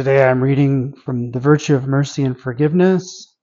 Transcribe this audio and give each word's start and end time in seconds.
Today 0.00 0.24
I'm 0.24 0.42
reading 0.42 0.94
from 0.94 1.30
The 1.30 1.40
Virtue 1.40 1.74
of 1.74 1.86
Mercy 1.86 2.22
and 2.22 2.34
Forgiveness, 2.34 3.36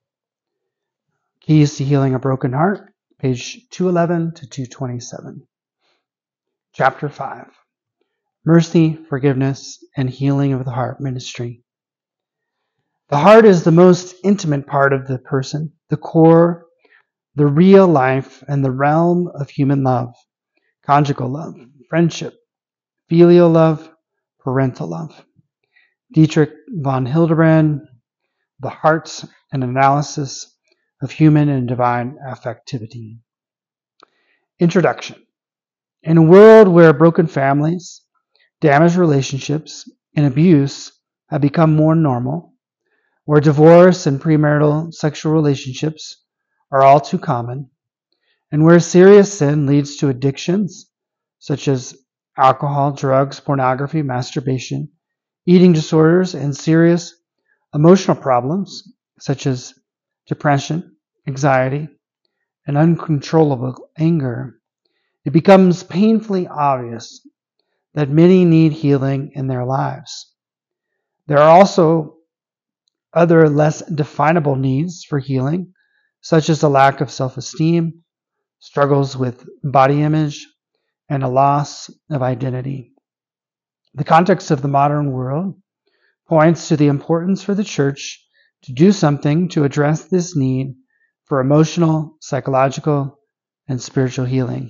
Keys 1.40 1.78
to 1.78 1.84
Healing 1.84 2.16
a 2.16 2.20
Broken 2.20 2.52
Heart, 2.52 2.92
page 3.20 3.70
211 3.70 4.34
to 4.34 4.48
227. 4.48 5.46
Chapter 6.74 7.10
5 7.10 7.52
Mercy, 8.44 8.98
Forgiveness, 9.08 9.86
and 9.96 10.10
Healing 10.10 10.54
of 10.54 10.66
the 10.66 10.72
Heart 10.72 11.00
Ministry. 11.00 11.62
The 13.10 13.18
heart 13.18 13.46
is 13.46 13.64
the 13.64 13.72
most 13.72 14.16
intimate 14.24 14.66
part 14.66 14.94
of 14.94 15.06
the 15.06 15.20
person, 15.20 15.74
the 15.90 15.98
core, 15.98 16.66
the 17.36 17.46
real 17.46 17.86
life, 17.86 18.44
and 18.48 18.66
the 18.66 18.72
realm 18.72 19.30
of 19.36 19.52
human 19.52 19.84
love, 19.84 20.16
conjugal 20.84 21.30
love, 21.30 21.54
friendship, 21.88 22.34
filial 23.10 23.52
love, 23.52 23.92
parental 24.40 24.88
love. 24.88 25.24
Dietrich 26.14 26.52
von 26.70 27.06
Hildebrand, 27.06 27.82
The 28.62 28.70
Hearts 28.70 29.26
and 29.52 29.62
Analysis 29.62 30.56
of 31.02 31.12
Human 31.12 31.50
and 31.50 31.68
Divine 31.68 32.18
Affectivity. 32.26 33.20
Introduction. 34.58 35.22
In 36.04 36.18
a 36.18 36.22
world 36.22 36.70
where 36.70 36.94
broken 36.94 37.28
families, 37.28 38.02
damaged 38.62 38.96
relationships, 38.96 39.92
and 40.16 40.26
abuse 40.26 40.94
have 41.28 41.42
become 41.42 41.76
more 41.76 41.94
normal, 41.94 42.54
where 43.26 43.42
divorce 43.42 44.08
and 44.08 44.22
premarital 44.22 44.94
sexual 44.94 45.34
relationships 45.34 46.24
are 46.72 46.84
all 46.84 47.02
too 47.02 47.20
common, 47.20 47.70
and 48.50 48.64
where 48.64 48.80
serious 48.80 49.38
sin 49.40 49.66
leads 49.66 49.98
to 49.98 50.08
addictions 50.08 50.90
such 51.40 51.68
as 51.68 51.98
alcohol, 52.38 52.94
drugs, 52.94 53.42
pornography, 53.42 54.02
masturbation, 54.02 54.90
eating 55.48 55.74
disorders, 55.74 56.36
and 56.36 56.56
serious 56.56 57.16
emotional 57.74 58.18
problems 58.18 58.84
such 59.20 59.48
as 59.48 59.74
depression, 60.28 60.98
anxiety, 61.26 61.88
and 62.68 62.78
uncontrollable 62.78 63.90
anger, 63.98 64.60
it 65.24 65.32
becomes 65.32 65.84
painfully 65.84 66.48
obvious 66.48 67.26
that 67.94 68.10
many 68.10 68.44
need 68.44 68.74
healing 68.74 69.32
in 69.34 69.48
their 69.48 69.66
lives. 69.66 70.34
There 71.28 71.40
are 71.40 71.50
also 71.50 72.18
other 73.14 73.50
less 73.50 73.82
definable 73.84 74.58
needs 74.58 75.06
for 75.06 75.18
healing, 75.18 75.74
such 76.22 76.50
as 76.50 76.62
a 76.62 76.70
lack 76.70 77.00
of 77.00 77.10
self 77.10 77.38
esteem, 77.38 78.04
struggles 78.60 79.16
with 79.16 79.48
body 79.64 80.02
image, 80.02 80.46
and 81.10 81.24
a 81.24 81.30
loss 81.30 81.90
of 82.10 82.22
identity. 82.22 82.92
The 83.98 84.04
context 84.04 84.52
of 84.52 84.62
the 84.62 84.68
modern 84.68 85.12
world 85.12 85.60
points 86.28 86.68
to 86.68 86.78
the 86.78 86.86
importance 86.86 87.42
for 87.42 87.56
the 87.56 87.64
church 87.64 88.24
to 88.62 88.72
do 88.72 88.92
something 88.92 89.50
to 89.50 89.64
address 89.64 90.06
this 90.06 90.36
need 90.36 90.76
for 91.26 91.40
emotional, 91.40 92.16
psychological, 92.22 93.18
and 93.68 93.82
spiritual 93.82 94.26
healing. 94.26 94.70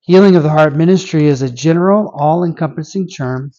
Healing 0.00 0.36
of 0.36 0.42
the 0.42 0.50
heart 0.50 0.76
ministry 0.76 1.24
is 1.24 1.40
a 1.40 1.50
general, 1.50 2.12
all 2.14 2.44
encompassing 2.44 3.08
term 3.08 3.52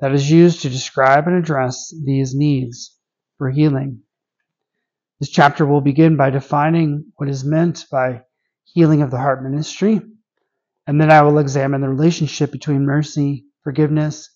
that 0.00 0.12
is 0.12 0.28
used 0.28 0.62
to 0.62 0.68
describe 0.68 1.28
and 1.28 1.36
address 1.36 1.94
these 2.04 2.34
needs 2.34 2.98
for 3.38 3.50
healing. 3.50 4.00
This 5.20 5.30
chapter 5.30 5.64
will 5.64 5.80
begin 5.80 6.16
by 6.16 6.30
defining 6.30 7.12
what 7.18 7.28
is 7.28 7.44
meant 7.44 7.86
by 7.88 8.22
healing 8.64 9.02
of 9.02 9.12
the 9.12 9.18
heart 9.18 9.44
ministry, 9.44 10.00
and 10.88 11.00
then 11.00 11.12
I 11.12 11.22
will 11.22 11.38
examine 11.38 11.82
the 11.82 11.88
relationship 11.88 12.50
between 12.50 12.84
mercy 12.84 13.46
forgiveness, 13.62 14.28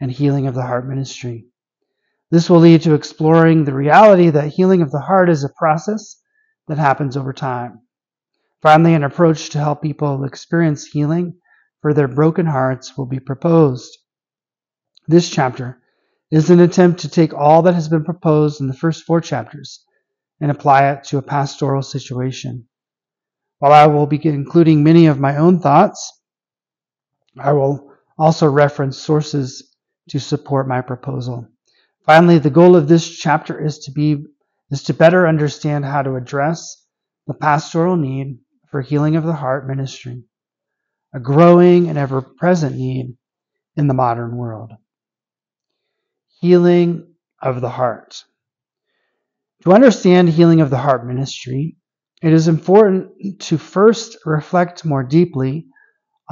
and 0.00 0.10
healing 0.10 0.46
of 0.46 0.54
the 0.54 0.62
heart 0.62 0.86
ministry. 0.86 1.46
This 2.30 2.48
will 2.48 2.60
lead 2.60 2.82
to 2.82 2.94
exploring 2.94 3.64
the 3.64 3.74
reality 3.74 4.30
that 4.30 4.48
healing 4.48 4.82
of 4.82 4.90
the 4.90 5.00
heart 5.00 5.28
is 5.28 5.44
a 5.44 5.48
process 5.50 6.16
that 6.66 6.78
happens 6.78 7.16
over 7.16 7.32
time. 7.32 7.80
Finally, 8.62 8.94
an 8.94 9.04
approach 9.04 9.50
to 9.50 9.58
help 9.58 9.82
people 9.82 10.24
experience 10.24 10.86
healing 10.86 11.34
for 11.80 11.92
their 11.92 12.08
broken 12.08 12.46
hearts 12.46 12.96
will 12.96 13.06
be 13.06 13.20
proposed. 13.20 13.98
This 15.08 15.28
chapter 15.28 15.82
is 16.30 16.48
an 16.48 16.60
attempt 16.60 17.00
to 17.00 17.10
take 17.10 17.34
all 17.34 17.62
that 17.62 17.74
has 17.74 17.88
been 17.88 18.04
proposed 18.04 18.60
in 18.60 18.68
the 18.68 18.74
first 18.74 19.04
four 19.04 19.20
chapters 19.20 19.84
and 20.40 20.50
apply 20.50 20.90
it 20.90 21.04
to 21.04 21.18
a 21.18 21.22
pastoral 21.22 21.82
situation. 21.82 22.66
While 23.58 23.72
I 23.72 23.86
will 23.86 24.06
be 24.06 24.24
including 24.24 24.82
many 24.82 25.06
of 25.06 25.20
my 25.20 25.36
own 25.36 25.60
thoughts, 25.60 26.20
I 27.38 27.52
will 27.52 27.91
also 28.18 28.48
reference 28.48 28.98
sources 28.98 29.74
to 30.08 30.18
support 30.18 30.68
my 30.68 30.80
proposal. 30.80 31.48
Finally, 32.04 32.38
the 32.38 32.50
goal 32.50 32.76
of 32.76 32.88
this 32.88 33.08
chapter 33.08 33.64
is 33.64 33.78
to 33.80 33.92
be 33.92 34.24
is 34.70 34.82
to 34.84 34.94
better 34.94 35.28
understand 35.28 35.84
how 35.84 36.02
to 36.02 36.16
address 36.16 36.86
the 37.26 37.34
pastoral 37.34 37.96
need 37.96 38.38
for 38.70 38.80
healing 38.80 39.16
of 39.16 39.24
the 39.24 39.34
heart 39.34 39.66
ministry, 39.66 40.24
a 41.14 41.20
growing 41.20 41.88
and 41.88 41.98
ever 41.98 42.22
present 42.22 42.74
need 42.74 43.16
in 43.76 43.86
the 43.86 43.94
modern 43.94 44.36
world. 44.36 44.72
Healing 46.40 47.14
of 47.40 47.60
the 47.60 47.68
heart. 47.68 48.24
To 49.64 49.72
understand 49.72 50.30
healing 50.30 50.60
of 50.60 50.70
the 50.70 50.78
heart 50.78 51.06
ministry, 51.06 51.76
it 52.22 52.32
is 52.32 52.48
important 52.48 53.40
to 53.42 53.58
first 53.58 54.16
reflect 54.24 54.84
more 54.84 55.02
deeply 55.02 55.66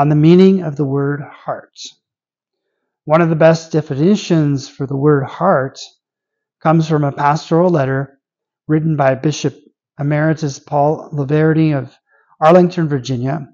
on 0.01 0.09
the 0.09 0.17
meaning 0.17 0.63
of 0.63 0.77
the 0.77 0.85
word 0.85 1.21
heart. 1.21 1.79
One 3.05 3.21
of 3.21 3.29
the 3.29 3.37
best 3.37 3.71
definitions 3.71 4.67
for 4.67 4.87
the 4.87 4.97
word 4.97 5.25
heart 5.25 5.79
comes 6.63 6.89
from 6.89 7.05
a 7.05 7.13
pastoral 7.13 7.69
letter 7.69 8.19
written 8.67 8.97
by 8.97 9.15
Bishop 9.15 9.55
Emeritus 9.99 10.59
Paul 10.59 11.11
Loverde 11.13 11.77
of 11.77 11.95
Arlington, 12.41 12.89
Virginia, 12.89 13.47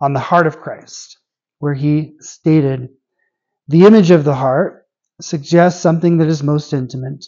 on 0.00 0.14
the 0.14 0.18
heart 0.18 0.46
of 0.46 0.60
Christ, 0.60 1.18
where 1.58 1.74
he 1.74 2.14
stated, 2.20 2.88
The 3.68 3.84
image 3.84 4.10
of 4.10 4.24
the 4.24 4.36
heart 4.36 4.86
suggests 5.20 5.82
something 5.82 6.16
that 6.16 6.28
is 6.28 6.42
most 6.42 6.72
intimate, 6.72 7.26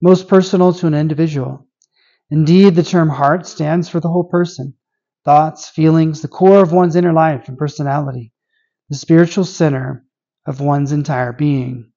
most 0.00 0.26
personal 0.26 0.72
to 0.72 0.88
an 0.88 0.94
individual. 0.94 1.64
Indeed, 2.28 2.74
the 2.74 2.82
term 2.82 3.08
heart 3.08 3.46
stands 3.46 3.88
for 3.88 4.00
the 4.00 4.08
whole 4.08 4.24
person 4.24 4.74
thoughts, 5.24 5.68
feelings, 5.68 6.22
the 6.22 6.28
core 6.28 6.62
of 6.62 6.72
one's 6.72 6.96
inner 6.96 7.12
life 7.12 7.48
and 7.48 7.58
personality, 7.58 8.32
the 8.88 8.96
spiritual 8.96 9.44
center 9.44 10.04
of 10.46 10.60
one's 10.60 10.92
entire 10.92 11.32
being. 11.32 11.92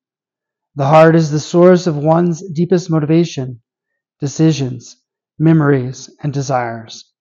The 0.75 0.85
heart 0.85 1.15
is 1.15 1.31
the 1.31 1.39
source 1.39 1.87
of 1.87 1.95
one's 1.95 2.41
deepest 2.51 2.89
motivation, 2.89 3.61
decisions, 4.19 4.97
memories, 5.37 6.09
and 6.21 6.33
desires. 6.33 7.11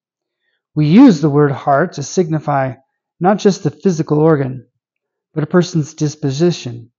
We 0.74 0.86
use 0.86 1.20
the 1.20 1.30
word 1.30 1.52
heart 1.52 1.92
to 1.94 2.02
signify 2.02 2.74
not 3.20 3.38
just 3.38 3.62
the 3.62 3.70
physical 3.70 4.18
organ, 4.18 4.66
but 5.34 5.44
a 5.44 5.46
person's 5.46 5.94
disposition, 5.94 6.90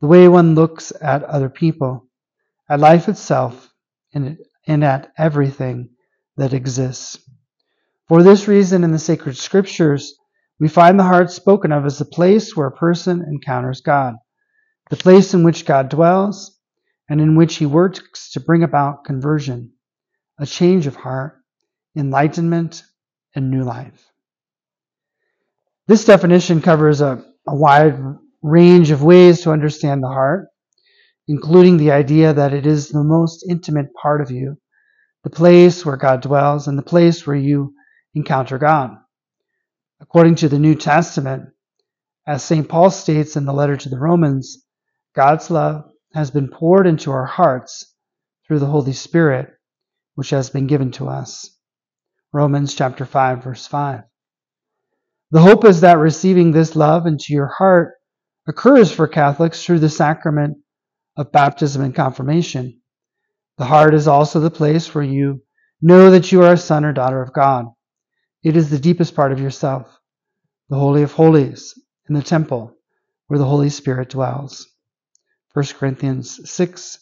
the 0.00 0.06
way 0.06 0.28
one 0.28 0.54
looks 0.54 0.92
at 1.00 1.22
other 1.24 1.48
people, 1.48 2.08
at 2.68 2.80
life 2.80 3.08
itself, 3.08 3.68
and, 4.12 4.38
at 4.66 5.12
everything 5.18 5.90
that 6.36 6.52
exists. 6.54 7.18
For 8.10 8.24
this 8.24 8.48
reason, 8.48 8.82
in 8.82 8.90
the 8.90 8.98
sacred 8.98 9.36
scriptures, 9.36 10.18
we 10.58 10.66
find 10.66 10.98
the 10.98 11.04
heart 11.04 11.30
spoken 11.30 11.70
of 11.70 11.86
as 11.86 12.00
the 12.00 12.04
place 12.04 12.56
where 12.56 12.66
a 12.66 12.76
person 12.76 13.22
encounters 13.22 13.82
God, 13.82 14.16
the 14.90 14.96
place 14.96 15.32
in 15.32 15.44
which 15.44 15.64
God 15.64 15.88
dwells, 15.88 16.58
and 17.08 17.20
in 17.20 17.36
which 17.36 17.58
he 17.58 17.66
works 17.66 18.32
to 18.32 18.40
bring 18.40 18.64
about 18.64 19.04
conversion, 19.04 19.74
a 20.40 20.44
change 20.44 20.88
of 20.88 20.96
heart, 20.96 21.38
enlightenment, 21.96 22.82
and 23.36 23.48
new 23.48 23.62
life. 23.62 24.10
This 25.86 26.04
definition 26.04 26.62
covers 26.62 27.00
a, 27.00 27.24
a 27.46 27.54
wide 27.54 27.96
range 28.42 28.90
of 28.90 29.04
ways 29.04 29.42
to 29.42 29.52
understand 29.52 30.02
the 30.02 30.08
heart, 30.08 30.48
including 31.28 31.76
the 31.76 31.92
idea 31.92 32.32
that 32.32 32.54
it 32.54 32.66
is 32.66 32.88
the 32.88 33.04
most 33.04 33.46
intimate 33.48 33.94
part 33.94 34.20
of 34.20 34.32
you, 34.32 34.56
the 35.22 35.30
place 35.30 35.86
where 35.86 35.96
God 35.96 36.22
dwells, 36.22 36.66
and 36.66 36.76
the 36.76 36.82
place 36.82 37.24
where 37.24 37.36
you 37.36 37.72
encounter 38.14 38.58
God. 38.58 38.96
According 40.00 40.36
to 40.36 40.48
the 40.48 40.58
New 40.58 40.74
Testament, 40.74 41.50
as 42.26 42.42
St. 42.42 42.68
Paul 42.68 42.90
states 42.90 43.36
in 43.36 43.44
the 43.44 43.52
letter 43.52 43.76
to 43.76 43.88
the 43.88 43.98
Romans, 43.98 44.64
God's 45.14 45.50
love 45.50 45.90
has 46.14 46.30
been 46.30 46.48
poured 46.48 46.86
into 46.86 47.10
our 47.10 47.26
hearts 47.26 47.94
through 48.46 48.58
the 48.58 48.66
Holy 48.66 48.92
Spirit, 48.92 49.48
which 50.14 50.30
has 50.30 50.50
been 50.50 50.66
given 50.66 50.90
to 50.92 51.08
us. 51.08 51.56
Romans 52.32 52.74
chapter 52.74 53.04
5 53.04 53.44
verse 53.44 53.66
5. 53.66 54.02
The 55.32 55.40
hope 55.40 55.64
is 55.64 55.80
that 55.80 55.98
receiving 55.98 56.50
this 56.50 56.74
love 56.74 57.06
into 57.06 57.32
your 57.32 57.48
heart 57.48 57.94
occurs 58.48 58.90
for 58.90 59.06
Catholics 59.06 59.64
through 59.64 59.78
the 59.78 59.88
sacrament 59.88 60.58
of 61.16 61.32
baptism 61.32 61.82
and 61.82 61.94
confirmation. 61.94 62.80
The 63.58 63.64
heart 63.64 63.94
is 63.94 64.08
also 64.08 64.40
the 64.40 64.50
place 64.50 64.92
where 64.94 65.04
you 65.04 65.42
know 65.80 66.10
that 66.10 66.32
you 66.32 66.42
are 66.42 66.54
a 66.54 66.56
son 66.56 66.84
or 66.84 66.92
daughter 66.92 67.22
of 67.22 67.32
God. 67.32 67.66
It 68.42 68.56
is 68.56 68.70
the 68.70 68.78
deepest 68.78 69.14
part 69.14 69.32
of 69.32 69.40
yourself, 69.40 70.00
the 70.70 70.78
Holy 70.78 71.02
of 71.02 71.12
Holies, 71.12 71.78
in 72.08 72.14
the 72.14 72.22
temple 72.22 72.74
where 73.26 73.38
the 73.38 73.44
Holy 73.44 73.68
Spirit 73.68 74.08
dwells. 74.08 74.66
1 75.52 75.64
Corinthians 75.78 76.50
6, 76.50 76.98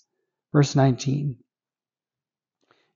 verse 0.53 0.75
19. 0.75 1.37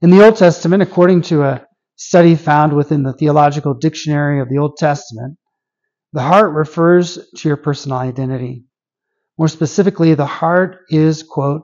In 0.01 0.11
the 0.11 0.25
Old 0.25 0.37
Testament, 0.37 0.83
according 0.83 1.23
to 1.23 1.45
a 1.45 1.67
study 1.95 2.35
found 2.35 2.73
within 2.73 3.05
the 3.05 3.13
Theological 3.13 3.75
Dictionary 3.75 4.41
of 4.41 4.49
the 4.49 4.59
Old 4.59 4.77
Testament, 4.77 5.39
the 6.13 6.23
heart 6.23 6.53
refers 6.53 7.19
to 7.37 7.49
your 7.49 7.57
personal 7.57 7.99
identity. 7.99 8.65
More 9.39 9.49
specifically, 9.49 10.15
the 10.15 10.27
heart 10.27 10.81
is, 10.89 11.23
quote, 11.23 11.63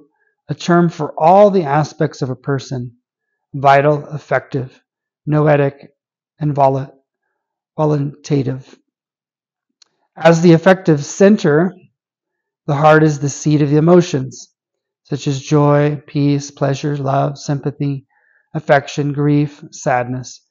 a 0.49 0.55
term 0.55 0.89
for 0.89 1.13
all 1.19 1.51
the 1.51 1.65
aspects 1.65 2.23
of 2.23 2.31
a 2.31 2.37
person 2.37 2.97
vital, 3.53 4.07
affective, 4.07 4.81
noetic, 5.27 5.91
and 6.41 6.55
voluntative. 7.77 8.79
As 10.17 10.43
the 10.43 10.53
affective 10.53 11.05
center, 11.05 11.75
the 12.67 12.75
heart 12.75 13.03
is 13.03 13.19
the 13.19 13.29
seat 13.29 13.63
of 13.63 13.71
the 13.71 13.77
emotions, 13.77 14.53
such 15.05 15.27
as 15.27 15.41
joy, 15.41 16.03
peace, 16.07 16.51
pleasure, 16.51 16.97
love, 16.97 17.39
sympathy, 17.39 18.07
affection, 18.55 19.13
grief, 19.13 19.63
sadness, 19.71 20.45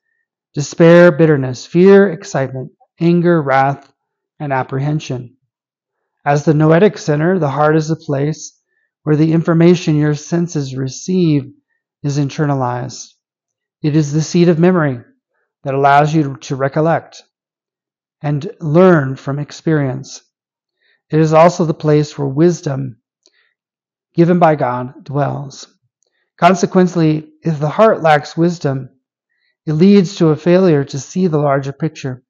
despair, 0.53 1.11
bitterness, 1.11 1.65
fear, 1.65 2.11
excitement, 2.11 2.71
anger, 2.99 3.41
wrath, 3.41 3.91
and 4.39 4.53
apprehension. 4.53 5.35
As 6.25 6.45
the 6.45 6.53
noetic 6.53 6.97
center, 6.97 7.39
the 7.39 7.49
heart 7.49 7.75
is 7.75 7.87
the 7.87 7.95
place 7.95 8.59
where 9.03 9.15
the 9.15 9.31
information 9.31 9.95
your 9.95 10.15
senses 10.15 10.75
receive 10.75 11.51
is 12.03 12.17
internalized. 12.17 13.13
It 13.81 13.95
is 13.95 14.11
the 14.11 14.21
seat 14.21 14.49
of 14.49 14.59
memory 14.59 15.01
that 15.63 15.73
allows 15.73 16.13
you 16.13 16.37
to 16.37 16.55
recollect 16.55 17.23
and 18.21 18.49
learn 18.59 19.15
from 19.15 19.39
experience. 19.39 20.21
It 21.09 21.19
is 21.19 21.33
also 21.33 21.65
the 21.65 21.73
place 21.73 22.17
where 22.17 22.27
wisdom 22.27 22.97
given 24.13 24.39
by 24.39 24.55
God 24.55 25.03
dwells. 25.03 25.67
Consequently, 26.37 27.31
if 27.43 27.59
the 27.59 27.69
heart 27.69 28.01
lacks 28.01 28.35
wisdom, 28.35 28.89
it 29.65 29.73
leads 29.73 30.15
to 30.15 30.29
a 30.29 30.35
failure 30.35 30.83
to 30.85 30.99
see 30.99 31.27
the 31.27 31.37
larger 31.37 31.71
picture. 31.71 32.23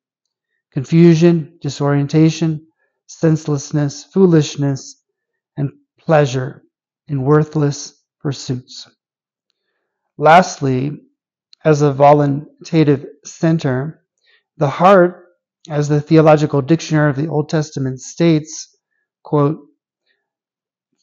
Confusion, 0.73 1.57
disorientation, 1.61 2.67
senselessness, 3.07 4.03
foolishness, 4.03 5.01
and 5.55 5.71
pleasure 5.99 6.63
in 7.07 7.23
worthless 7.23 8.03
pursuits. 8.19 8.87
Lastly, 10.17 10.99
as 11.67 11.81
a 11.81 11.91
voluntative 11.91 13.05
center, 13.25 14.01
the 14.55 14.69
heart, 14.69 15.25
as 15.69 15.89
the 15.89 15.99
Theological 15.99 16.61
Dictionary 16.61 17.09
of 17.09 17.17
the 17.17 17.27
Old 17.27 17.49
Testament 17.49 17.99
states, 17.99 18.73
quote, 19.21 19.59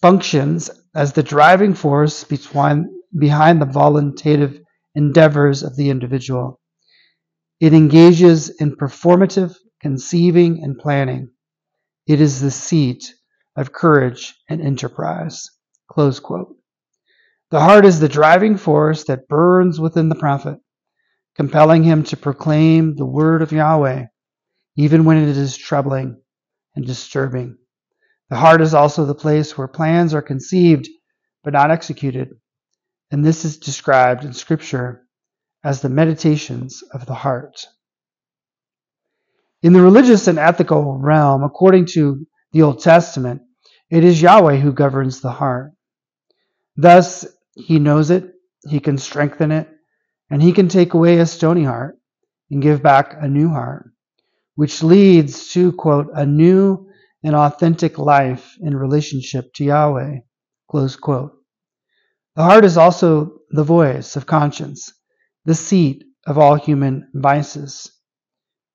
functions 0.01 0.71
as 0.95 1.13
the 1.13 1.23
driving 1.23 1.75
force 1.75 2.25
behind, 2.25 2.87
behind 3.19 3.61
the 3.61 3.67
voluntative 3.67 4.59
endeavors 4.95 5.63
of 5.63 5.77
the 5.77 5.91
individual. 5.91 6.59
It 7.61 7.75
engages 7.75 8.49
in 8.49 8.75
performative 8.75 9.55
conceiving 9.83 10.65
and 10.65 10.79
planning. 10.79 11.29
It 12.07 12.23
is 12.23 12.41
the 12.41 12.51
seat 12.51 13.13
of 13.55 13.73
courage 13.73 14.35
and 14.49 14.63
enterprise. 14.63 15.47
Close 15.91 16.21
quote. 16.21 16.57
The 17.51 17.61
heart 17.61 17.85
is 17.85 18.01
the 18.01 18.09
driving 18.09 18.57
force 18.57 19.05
that 19.05 19.29
burns 19.29 19.79
within 19.79 20.09
the 20.09 20.15
prophet, 20.15 20.59
compelling 21.37 21.85
him 21.85 22.03
to 22.05 22.17
proclaim 22.17 22.97
the 22.97 23.07
word 23.07 23.43
of 23.43 23.53
Yahweh, 23.53 24.07
even 24.77 25.05
when 25.05 25.19
it 25.19 25.37
is 25.37 25.57
troubling 25.57 26.21
and 26.75 26.87
disturbing. 26.87 27.59
The 28.31 28.37
heart 28.37 28.61
is 28.61 28.75
also 28.75 29.05
the 29.05 29.15
place 29.15 29.57
where 29.57 29.69
plans 29.69 30.15
are 30.15 30.23
conceived 30.23 30.89
but 31.45 31.53
not 31.53 31.71
executed, 31.71 32.31
and 33.11 33.25
this 33.25 33.45
is 33.45 33.59
described 33.59 34.25
in 34.25 34.33
Scripture 34.33 35.07
as 35.63 35.81
the 35.81 35.91
meditations 35.91 36.83
of 36.93 37.07
the 37.07 37.15
heart. 37.15 37.67
In 39.63 39.73
the 39.73 39.83
religious 39.83 40.27
and 40.27 40.39
ethical 40.39 40.99
realm, 40.99 41.43
according 41.45 41.87
to 41.93 42.27
the 42.53 42.63
Old 42.63 42.83
Testament, 42.83 43.43
it 43.91 44.03
is 44.05 44.21
Yahweh 44.21 44.57
who 44.57 44.73
governs 44.73 45.21
the 45.21 45.31
heart. 45.31 45.73
Thus, 46.77 47.27
he 47.55 47.79
knows 47.79 48.11
it, 48.11 48.33
he 48.69 48.81
can 48.81 48.99
strengthen 48.99 49.53
it, 49.53 49.69
and 50.31 50.43
he 50.43 50.53
can 50.53 50.69
take 50.69 50.95
away 50.95 51.19
a 51.19 51.27
stony 51.27 51.65
heart 51.65 51.99
and 52.51 52.63
give 52.63 52.83
back 52.83 53.17
a 53.19 53.29
new 53.29 53.49
heart, 53.49 53.91
which 54.55 54.83
leads 54.83 55.53
to, 55.53 55.73
quote, 55.73 56.09
a 56.15 56.27
new 56.27 56.89
and 57.23 57.35
authentic 57.35 57.99
life 57.99 58.57
in 58.61 58.77
relationship 58.77 59.53
to 59.55 59.65
Yahweh, 59.65 60.19
close 60.71 60.97
quote. 60.97 61.33
The 62.37 62.43
heart 62.43 62.65
is 62.65 62.77
also 62.77 63.39
the 63.51 63.63
voice 63.63 64.17
of 64.17 64.27
conscience, 64.27 64.93
the 65.45 65.55
seat 65.55 66.05
of 66.27 66.39
all 66.39 66.57
human 66.57 67.09
vices. 67.15 67.93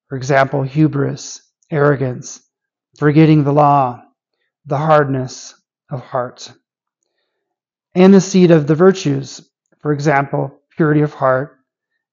For 0.08 0.18
example, 0.18 0.64
hubris, 0.64 1.42
arrogance, 1.70 2.42
forgetting 2.98 3.44
the 3.44 3.54
law, 3.54 4.02
the 4.66 4.78
hardness 4.78 5.54
of 5.92 6.02
heart. 6.02 6.52
And 7.96 8.14
the 8.14 8.22
seat 8.22 8.52
of 8.52 8.68
the 8.68 8.76
virtues, 8.76 9.50
for 9.80 9.92
example, 9.94 10.60
purity 10.76 11.02
of 11.02 11.14
heart 11.14 11.58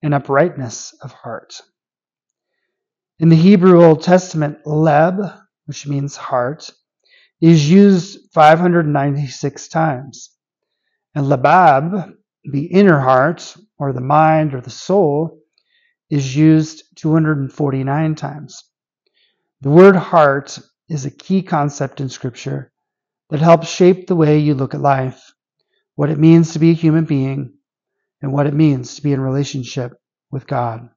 and 0.03 0.15
uprightness 0.15 0.95
of 1.03 1.13
heart. 1.13 1.61
In 3.19 3.29
the 3.29 3.37
Hebrew 3.37 3.83
Old 3.85 4.03
Testament, 4.03 4.59
leb, 4.65 5.39
which 5.67 5.87
means 5.87 6.17
heart, 6.17 6.71
is 7.41 7.71
used 7.71 8.33
596 8.33 9.69
times. 9.69 10.31
And 11.15 11.27
labab, 11.27 12.15
the 12.45 12.67
inner 12.67 12.99
heart, 12.99 13.57
or 13.79 13.93
the 13.93 14.01
mind, 14.01 14.55
or 14.55 14.61
the 14.61 14.71
soul, 14.71 15.41
is 16.11 16.37
used 16.37 16.85
249 16.97 18.15
times. 18.15 18.65
The 19.61 19.71
word 19.71 19.97
heart 19.97 20.59
is 20.89 21.05
a 21.05 21.11
key 21.11 21.43
concept 21.43 22.01
in 22.01 22.09
Scripture 22.09 22.73
that 23.31 23.41
helps 23.41 23.69
shape 23.69 24.07
the 24.07 24.17
way 24.17 24.39
you 24.39 24.55
look 24.55 24.75
at 24.75 24.81
life, 24.81 25.33
what 25.97 26.11
it 26.11 26.19
means 26.19 26.53
to 26.53 26.59
be 26.59 26.71
a 26.71 26.75
human 26.75 27.05
being, 27.05 27.55
and 28.23 28.33
what 28.33 28.47
it 28.47 28.55
means 28.55 28.95
to 28.95 29.03
be 29.03 29.13
in 29.13 29.21
relationship 29.21 29.93
with 30.31 30.47
God. 30.47 30.89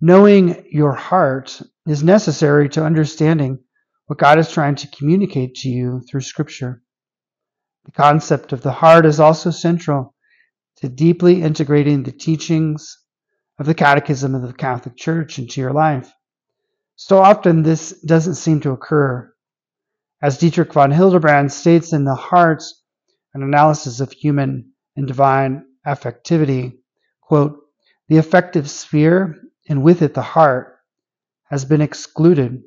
Knowing 0.00 0.66
your 0.70 0.92
heart 0.92 1.60
is 1.86 2.02
necessary 2.02 2.68
to 2.68 2.84
understanding 2.84 3.58
what 4.06 4.18
God 4.18 4.38
is 4.38 4.50
trying 4.50 4.74
to 4.76 4.88
communicate 4.88 5.54
to 5.56 5.68
you 5.68 6.02
through 6.08 6.20
Scripture. 6.20 6.82
The 7.84 7.92
concept 7.92 8.52
of 8.52 8.62
the 8.62 8.72
heart 8.72 9.06
is 9.06 9.20
also 9.20 9.50
central 9.50 10.14
to 10.76 10.88
deeply 10.88 11.42
integrating 11.42 12.02
the 12.02 12.12
teachings 12.12 12.98
of 13.58 13.66
the 13.66 13.74
Catechism 13.74 14.34
of 14.34 14.42
the 14.42 14.52
Catholic 14.52 14.96
Church 14.96 15.38
into 15.38 15.60
your 15.60 15.72
life. 15.72 16.12
So 16.96 17.18
often 17.18 17.62
this 17.62 18.00
doesn't 18.00 18.34
seem 18.34 18.60
to 18.60 18.72
occur. 18.72 19.32
As 20.22 20.38
Dietrich 20.38 20.72
von 20.72 20.90
Hildebrand 20.90 21.52
states 21.52 21.92
in 21.92 22.04
The 22.04 22.14
Heart, 22.14 22.62
an 23.34 23.42
analysis 23.42 24.00
of 24.00 24.12
human 24.12 24.72
and 24.96 25.06
divine 25.06 25.64
affectivity, 25.86 26.78
quote, 27.20 27.60
the 28.08 28.18
affective 28.18 28.68
sphere, 28.68 29.36
and 29.68 29.82
with 29.82 30.02
it 30.02 30.14
the 30.14 30.22
heart, 30.22 30.78
has 31.44 31.64
been 31.64 31.80
excluded 31.80 32.62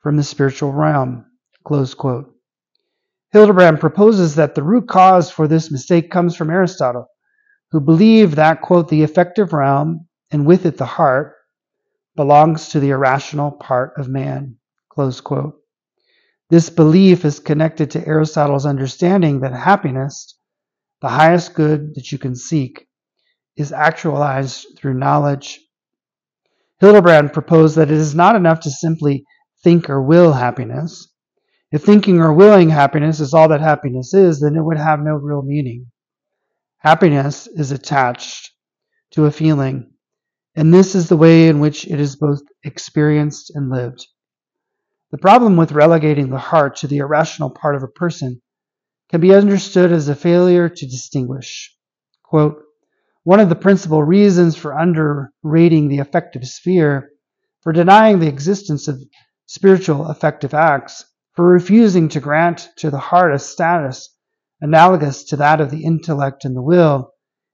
from 0.00 0.16
the 0.16 0.22
spiritual 0.22 0.72
realm, 0.72 1.24
close 1.64 1.94
quote. 1.94 2.32
Hildebrand 3.32 3.80
proposes 3.80 4.36
that 4.36 4.54
the 4.54 4.62
root 4.62 4.88
cause 4.88 5.30
for 5.30 5.48
this 5.48 5.70
mistake 5.70 6.10
comes 6.10 6.36
from 6.36 6.50
Aristotle, 6.50 7.06
who 7.70 7.80
believed 7.80 8.34
that, 8.34 8.62
quote, 8.62 8.88
the 8.88 9.02
affective 9.02 9.52
realm 9.52 10.06
and 10.30 10.46
with 10.46 10.66
it 10.66 10.76
the 10.76 10.86
heart, 10.86 11.34
belongs 12.14 12.70
to 12.70 12.80
the 12.80 12.90
irrational 12.90 13.50
part 13.52 13.92
of 13.98 14.08
man. 14.08 14.56
Close 14.88 15.20
quote. 15.20 15.56
This 16.50 16.70
belief 16.70 17.24
is 17.24 17.40
connected 17.40 17.90
to 17.90 18.06
Aristotle's 18.06 18.66
understanding 18.66 19.40
that 19.40 19.52
happiness, 19.52 20.38
the 21.00 21.08
highest 21.08 21.54
good 21.54 21.94
that 21.94 22.12
you 22.12 22.18
can 22.18 22.36
seek, 22.36 22.86
is 23.56 23.72
actualized 23.72 24.66
through 24.76 24.94
knowledge. 24.94 25.60
Hildebrand 26.80 27.32
proposed 27.32 27.76
that 27.76 27.90
it 27.90 27.96
is 27.96 28.14
not 28.14 28.36
enough 28.36 28.60
to 28.60 28.70
simply 28.70 29.24
think 29.64 29.90
or 29.90 30.02
will 30.02 30.32
happiness. 30.32 31.08
If 31.72 31.82
thinking 31.82 32.20
or 32.20 32.32
willing 32.32 32.70
happiness 32.70 33.18
is 33.18 33.34
all 33.34 33.48
that 33.48 33.60
happiness 33.60 34.14
is, 34.14 34.40
then 34.40 34.54
it 34.56 34.62
would 34.64 34.78
have 34.78 35.00
no 35.00 35.14
real 35.14 35.42
meaning. 35.42 35.86
Happiness 36.78 37.46
is 37.48 37.72
attached 37.72 38.52
to 39.12 39.24
a 39.24 39.32
feeling 39.32 39.90
and 40.56 40.72
this 40.72 40.94
is 40.94 41.08
the 41.08 41.16
way 41.16 41.48
in 41.48 41.60
which 41.60 41.86
it 41.86 42.00
is 42.00 42.16
both 42.16 42.40
experienced 42.64 43.52
and 43.54 43.70
lived. 43.70 44.06
The 45.16 45.22
problem 45.22 45.56
with 45.56 45.72
relegating 45.72 46.28
the 46.28 46.36
heart 46.36 46.76
to 46.76 46.86
the 46.86 46.98
irrational 46.98 47.48
part 47.48 47.74
of 47.74 47.82
a 47.82 47.88
person 47.88 48.42
can 49.08 49.22
be 49.22 49.34
understood 49.34 49.90
as 49.90 50.10
a 50.10 50.14
failure 50.14 50.68
to 50.68 50.86
distinguish. 50.86 51.74
Quote, 52.22 52.62
one 53.24 53.40
of 53.40 53.48
the 53.48 53.54
principal 53.54 54.02
reasons 54.02 54.56
for 54.56 54.78
underrating 54.78 55.88
the 55.88 56.00
affective 56.00 56.46
sphere, 56.46 57.12
for 57.62 57.72
denying 57.72 58.18
the 58.18 58.28
existence 58.28 58.88
of 58.88 59.02
spiritual 59.46 60.04
affective 60.04 60.52
acts, 60.52 61.02
for 61.32 61.46
refusing 61.46 62.10
to 62.10 62.20
grant 62.20 62.68
to 62.76 62.90
the 62.90 62.98
heart 62.98 63.32
a 63.32 63.38
status 63.38 64.14
analogous 64.60 65.24
to 65.24 65.36
that 65.36 65.62
of 65.62 65.70
the 65.70 65.82
intellect 65.82 66.44
and 66.44 66.54
the 66.54 66.60
will 66.60 67.10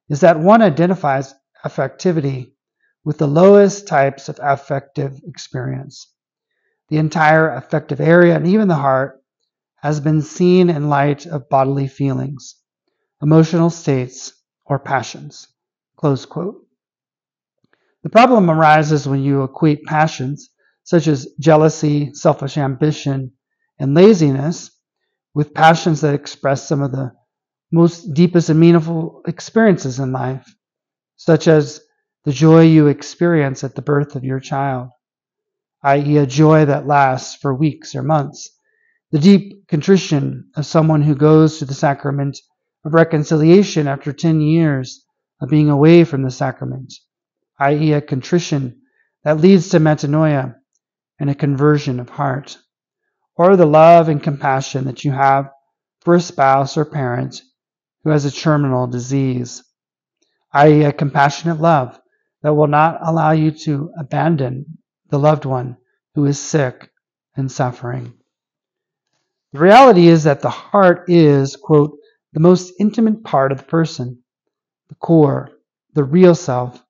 is 0.09 0.19
that 0.19 0.41
one 0.41 0.63
identifies 0.63 1.33
affectivity 1.65 2.55
with 3.05 3.19
the 3.19 3.29
lowest 3.29 3.87
types 3.87 4.29
of 4.29 4.41
affective 4.43 5.21
experience. 5.29 6.12
The 6.93 6.99
entire 6.99 7.49
affective 7.49 8.03
area 8.03 8.37
and 8.37 8.47
even 8.47 8.69
the 8.69 8.75
heart 8.75 9.25
has 9.77 9.99
been 9.99 10.21
seen 10.21 10.69
in 10.69 10.91
light 10.91 11.25
of 11.25 11.49
bodily 11.49 11.89
feelings, 11.89 12.57
emotional 13.23 13.71
states, 13.71 14.35
or 14.67 14.79
passions. 14.79 15.49
Close 15.97 16.27
quote. 16.27 16.67
The 18.03 18.11
problem 18.11 18.51
arises 18.51 19.09
when 19.09 19.23
you 19.23 19.43
equate 19.43 19.85
passions 19.85 20.51
such 20.85 21.07
as 21.07 21.33
jealousy, 21.41 22.13
selfish 22.13 22.59
ambition, 22.59 23.33
and 23.79 23.95
laziness 23.95 24.71
with 25.33 25.55
passions 25.55 26.03
that 26.03 26.13
express 26.13 26.69
some 26.69 26.83
of 26.83 26.93
the 26.93 27.13
most 27.73 28.13
deepest 28.13 28.51
and 28.51 28.61
meaningful 28.61 29.23
experiences 29.27 29.99
in 29.99 30.13
life, 30.13 30.47
such 31.17 31.49
as 31.49 31.81
the 32.27 32.33
joy 32.33 32.65
you 32.65 32.89
experience 32.89 33.65
at 33.65 33.77
the 33.77 33.81
birth 33.81 34.15
of 34.15 34.25
your 34.25 34.41
child, 34.41 34.91
i.e., 35.85 36.17
a 36.17 36.27
joy 36.27 36.65
that 36.65 36.87
lasts 36.87 37.35
for 37.35 37.55
weeks 37.55 37.95
or 37.95 38.03
months, 38.03 38.51
the 39.11 39.19
deep 39.19 39.67
contrition 39.69 40.49
of 40.57 40.67
someone 40.67 41.03
who 41.03 41.15
goes 41.15 41.59
to 41.59 41.65
the 41.65 41.75
sacrament 41.75 42.39
of 42.85 42.95
reconciliation 42.95 43.89
after 43.89 44.13
10 44.13 44.41
years 44.41 45.05
of 45.41 45.49
being 45.49 45.71
away 45.71 46.05
from 46.05 46.23
the 46.23 46.31
sacrament, 46.31 46.95
i.e., 47.59 47.93
a 47.93 48.01
contrition 48.01 48.81
that 49.25 49.39
leads 49.39 49.69
to 49.69 49.79
metanoia 49.79 50.55
and 51.19 51.31
a 51.31 51.35
conversion 51.35 52.01
of 52.01 52.09
heart 52.09 52.59
or 53.37 53.57
the 53.57 53.67
love 53.67 54.09
and 54.09 54.23
compassion 54.23 54.85
that 54.85 55.05
you 55.05 55.13
have 55.13 55.51
for 56.01 56.15
a 56.15 56.21
spouse 56.21 56.77
or 56.77 56.85
parent 56.85 57.43
who 58.05 58.11
has 58.11 58.25
a 58.25 58.31
terminal 58.31 58.87
disease, 58.87 59.63
i.e., 60.53 60.85
a 60.85 60.93
compassionate 60.93 61.61
love 61.61 61.99
that 62.43 62.55
will 62.55 62.67
not 62.67 62.99
allow 63.03 63.31
you 63.31 63.51
to 63.51 63.91
abandon 63.99 64.79
the 65.13 65.19
loved 65.19 65.45
one 65.45 65.77
who 66.15 66.25
is 66.25 66.41
sick 66.41 66.91
and 67.37 67.53
suffering. 67.53 68.15
The 69.53 69.59
reality 69.59 70.09
is 70.09 70.25
that 70.25 70.41
the 70.41 70.49
heart 70.49 71.05
is, 71.11 71.55
quote, 71.55 71.99
the 72.33 72.41
most 72.41 72.73
intimate 72.81 73.23
part 73.23 73.53
of 73.53 73.59
the 73.59 73.65
person, 73.65 74.23
the 74.89 74.95
core, 74.95 75.51
the 75.93 76.03
real 76.03 76.35
self, 76.35 76.83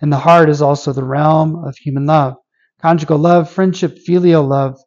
and 0.00 0.12
the 0.12 0.18
heart 0.18 0.48
is 0.48 0.60
also 0.60 0.92
the 0.92 1.04
realm 1.04 1.64
of 1.64 1.76
human 1.76 2.04
love, 2.04 2.34
conjugal 2.80 3.18
love, 3.18 3.48
friendship, 3.48 3.96
filial 3.96 4.42
love, 4.42 4.80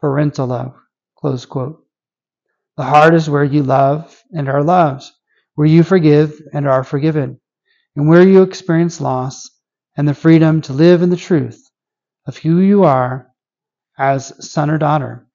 parental 0.00 0.46
love. 0.46 0.72
Close 1.18 1.44
quote. 1.44 1.84
The 2.78 2.84
heart 2.84 3.12
is 3.12 3.28
where 3.28 3.44
you 3.44 3.62
love 3.62 4.18
and 4.30 4.48
are 4.48 4.64
loved, 4.64 5.04
where 5.54 5.68
you 5.68 5.82
forgive 5.82 6.40
and 6.54 6.66
are 6.66 6.82
forgiven, 6.82 7.42
and 7.94 8.08
where 8.08 8.26
you 8.26 8.40
experience 8.40 9.02
loss 9.02 9.50
and 9.98 10.08
the 10.08 10.14
freedom 10.14 10.62
to 10.62 10.72
live 10.72 11.02
in 11.02 11.10
the 11.10 11.16
truth 11.16 11.68
of 12.26 12.36
who 12.36 12.58
you 12.58 12.84
are 12.84 13.28
as 13.98 14.32
son 14.48 14.70
or 14.70 14.78
daughter 14.78 15.26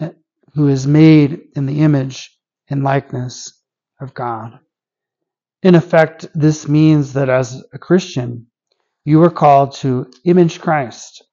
eh, 0.00 0.10
who 0.54 0.68
is 0.68 0.86
made 0.86 1.40
in 1.56 1.66
the 1.66 1.80
image 1.80 2.36
and 2.68 2.82
likeness 2.82 3.60
of 4.00 4.14
God. 4.14 4.58
In 5.62 5.74
effect, 5.74 6.26
this 6.34 6.68
means 6.68 7.14
that 7.14 7.28
as 7.28 7.64
a 7.72 7.78
Christian, 7.78 8.46
you 9.04 9.22
are 9.22 9.30
called 9.30 9.72
to 9.76 10.10
image 10.24 10.60
Christ 10.60 11.24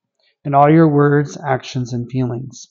in 0.43 0.53
all 0.53 0.69
your 0.69 0.87
words, 0.87 1.37
actions, 1.37 1.93
and 1.93 2.09
feelings. 2.09 2.67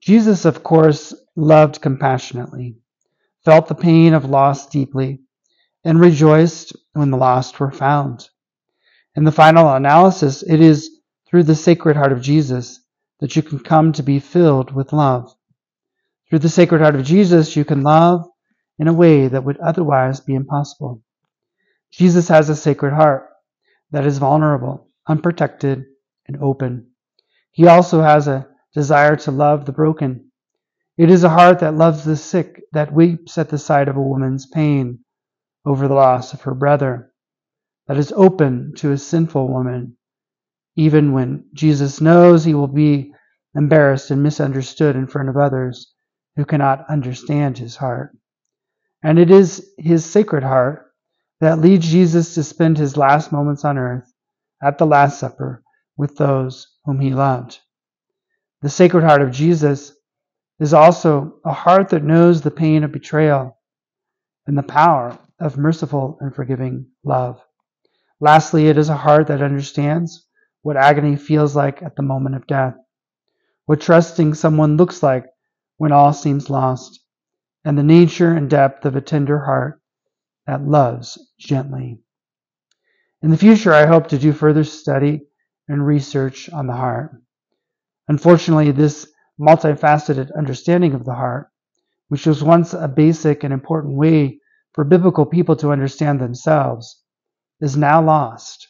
Jesus, 0.00 0.44
of 0.44 0.62
course, 0.62 1.14
loved 1.34 1.80
compassionately, 1.80 2.76
felt 3.44 3.68
the 3.68 3.74
pain 3.74 4.12
of 4.14 4.26
loss 4.26 4.68
deeply, 4.68 5.20
and 5.82 6.00
rejoiced 6.00 6.74
when 6.92 7.10
the 7.10 7.16
lost 7.16 7.58
were 7.58 7.72
found. 7.72 8.28
In 9.16 9.24
the 9.24 9.32
final 9.32 9.72
analysis, 9.72 10.42
it 10.42 10.60
is 10.60 11.00
through 11.26 11.44
the 11.44 11.54
Sacred 11.54 11.96
Heart 11.96 12.12
of 12.12 12.20
Jesus 12.20 12.80
that 13.20 13.36
you 13.36 13.42
can 13.42 13.60
come 13.60 13.92
to 13.92 14.02
be 14.02 14.18
filled 14.18 14.74
with 14.74 14.92
love. 14.92 15.34
Through 16.28 16.40
the 16.40 16.48
Sacred 16.48 16.80
Heart 16.80 16.96
of 16.96 17.04
Jesus, 17.04 17.54
you 17.54 17.64
can 17.64 17.82
love 17.82 18.26
in 18.78 18.88
a 18.88 18.92
way 18.92 19.28
that 19.28 19.44
would 19.44 19.58
otherwise 19.58 20.18
be 20.20 20.34
impossible. 20.34 21.00
Jesus 21.92 22.26
has 22.26 22.48
a 22.48 22.56
sacred 22.56 22.92
heart 22.92 23.28
that 23.92 24.04
is 24.04 24.18
vulnerable, 24.18 24.88
unprotected, 25.06 25.84
and 26.26 26.36
open. 26.42 26.88
He 27.52 27.68
also 27.68 28.02
has 28.02 28.26
a 28.26 28.48
desire 28.74 29.14
to 29.14 29.30
love 29.30 29.64
the 29.64 29.72
broken. 29.72 30.32
It 30.98 31.08
is 31.08 31.22
a 31.22 31.28
heart 31.28 31.60
that 31.60 31.76
loves 31.76 32.04
the 32.04 32.16
sick, 32.16 32.64
that 32.72 32.92
weeps 32.92 33.38
at 33.38 33.48
the 33.48 33.58
sight 33.58 33.86
of 33.86 33.96
a 33.96 34.02
woman's 34.02 34.46
pain 34.46 35.04
over 35.64 35.86
the 35.86 35.94
loss 35.94 36.32
of 36.32 36.42
her 36.42 36.54
brother, 36.54 37.12
that 37.86 37.98
is 37.98 38.12
open 38.12 38.72
to 38.76 38.92
a 38.92 38.98
sinful 38.98 39.48
woman, 39.48 39.96
even 40.76 41.12
when 41.12 41.44
Jesus 41.52 42.00
knows 42.00 42.44
he 42.44 42.54
will 42.54 42.66
be 42.68 43.12
embarrassed 43.54 44.10
and 44.10 44.22
misunderstood 44.22 44.96
in 44.96 45.06
front 45.06 45.28
of 45.28 45.36
others 45.36 45.92
who 46.36 46.44
cannot 46.44 46.88
understand 46.88 47.58
his 47.58 47.76
heart. 47.76 48.16
And 49.02 49.18
it 49.18 49.30
is 49.30 49.70
his 49.78 50.04
sacred 50.04 50.42
heart 50.42 50.86
that 51.40 51.58
leads 51.58 51.86
Jesus 51.86 52.34
to 52.34 52.42
spend 52.42 52.78
his 52.78 52.96
last 52.96 53.32
moments 53.32 53.64
on 53.64 53.78
earth 53.78 54.12
at 54.62 54.78
the 54.78 54.86
Last 54.86 55.20
Supper 55.20 55.62
with 55.96 56.16
those 56.16 56.68
whom 56.84 57.00
he 57.00 57.10
loved. 57.10 57.58
The 58.62 58.70
Sacred 58.70 59.04
Heart 59.04 59.22
of 59.22 59.30
Jesus 59.30 59.92
is 60.58 60.72
also 60.72 61.34
a 61.44 61.52
heart 61.52 61.90
that 61.90 62.02
knows 62.02 62.40
the 62.40 62.50
pain 62.50 62.82
of 62.82 62.92
betrayal 62.92 63.58
and 64.46 64.56
the 64.56 64.62
power 64.62 65.18
of 65.38 65.58
merciful 65.58 66.16
and 66.20 66.34
forgiving 66.34 66.86
love. 67.04 67.44
Lastly, 68.20 68.68
it 68.68 68.78
is 68.78 68.88
a 68.88 68.96
heart 68.96 69.26
that 69.26 69.42
understands 69.42 70.26
what 70.62 70.76
agony 70.76 71.16
feels 71.16 71.54
like 71.54 71.82
at 71.82 71.96
the 71.96 72.02
moment 72.02 72.36
of 72.36 72.46
death, 72.46 72.74
what 73.66 73.80
trusting 73.80 74.34
someone 74.34 74.76
looks 74.76 75.02
like 75.02 75.26
when 75.76 75.92
all 75.92 76.12
seems 76.12 76.48
lost, 76.48 77.00
and 77.64 77.76
the 77.76 77.82
nature 77.82 78.32
and 78.32 78.48
depth 78.48 78.86
of 78.86 78.96
a 78.96 79.00
tender 79.00 79.38
heart 79.44 79.80
that 80.46 80.66
loves 80.66 81.18
gently. 81.38 82.00
In 83.22 83.30
the 83.30 83.36
future, 83.36 83.72
I 83.72 83.86
hope 83.86 84.08
to 84.08 84.18
do 84.18 84.32
further 84.32 84.64
study 84.64 85.22
and 85.68 85.86
research 85.86 86.50
on 86.50 86.66
the 86.66 86.74
heart. 86.74 87.22
Unfortunately, 88.08 88.70
this 88.70 89.10
multifaceted 89.40 90.30
understanding 90.36 90.94
of 90.94 91.04
the 91.04 91.14
heart, 91.14 91.48
which 92.08 92.26
was 92.26 92.44
once 92.44 92.74
a 92.74 92.86
basic 92.86 93.42
and 93.42 93.52
important 93.52 93.96
way 93.96 94.38
for 94.72 94.84
biblical 94.84 95.26
people 95.26 95.56
to 95.56 95.72
understand 95.72 96.20
themselves, 96.20 97.02
is 97.60 97.76
now 97.76 98.02
lost, 98.02 98.68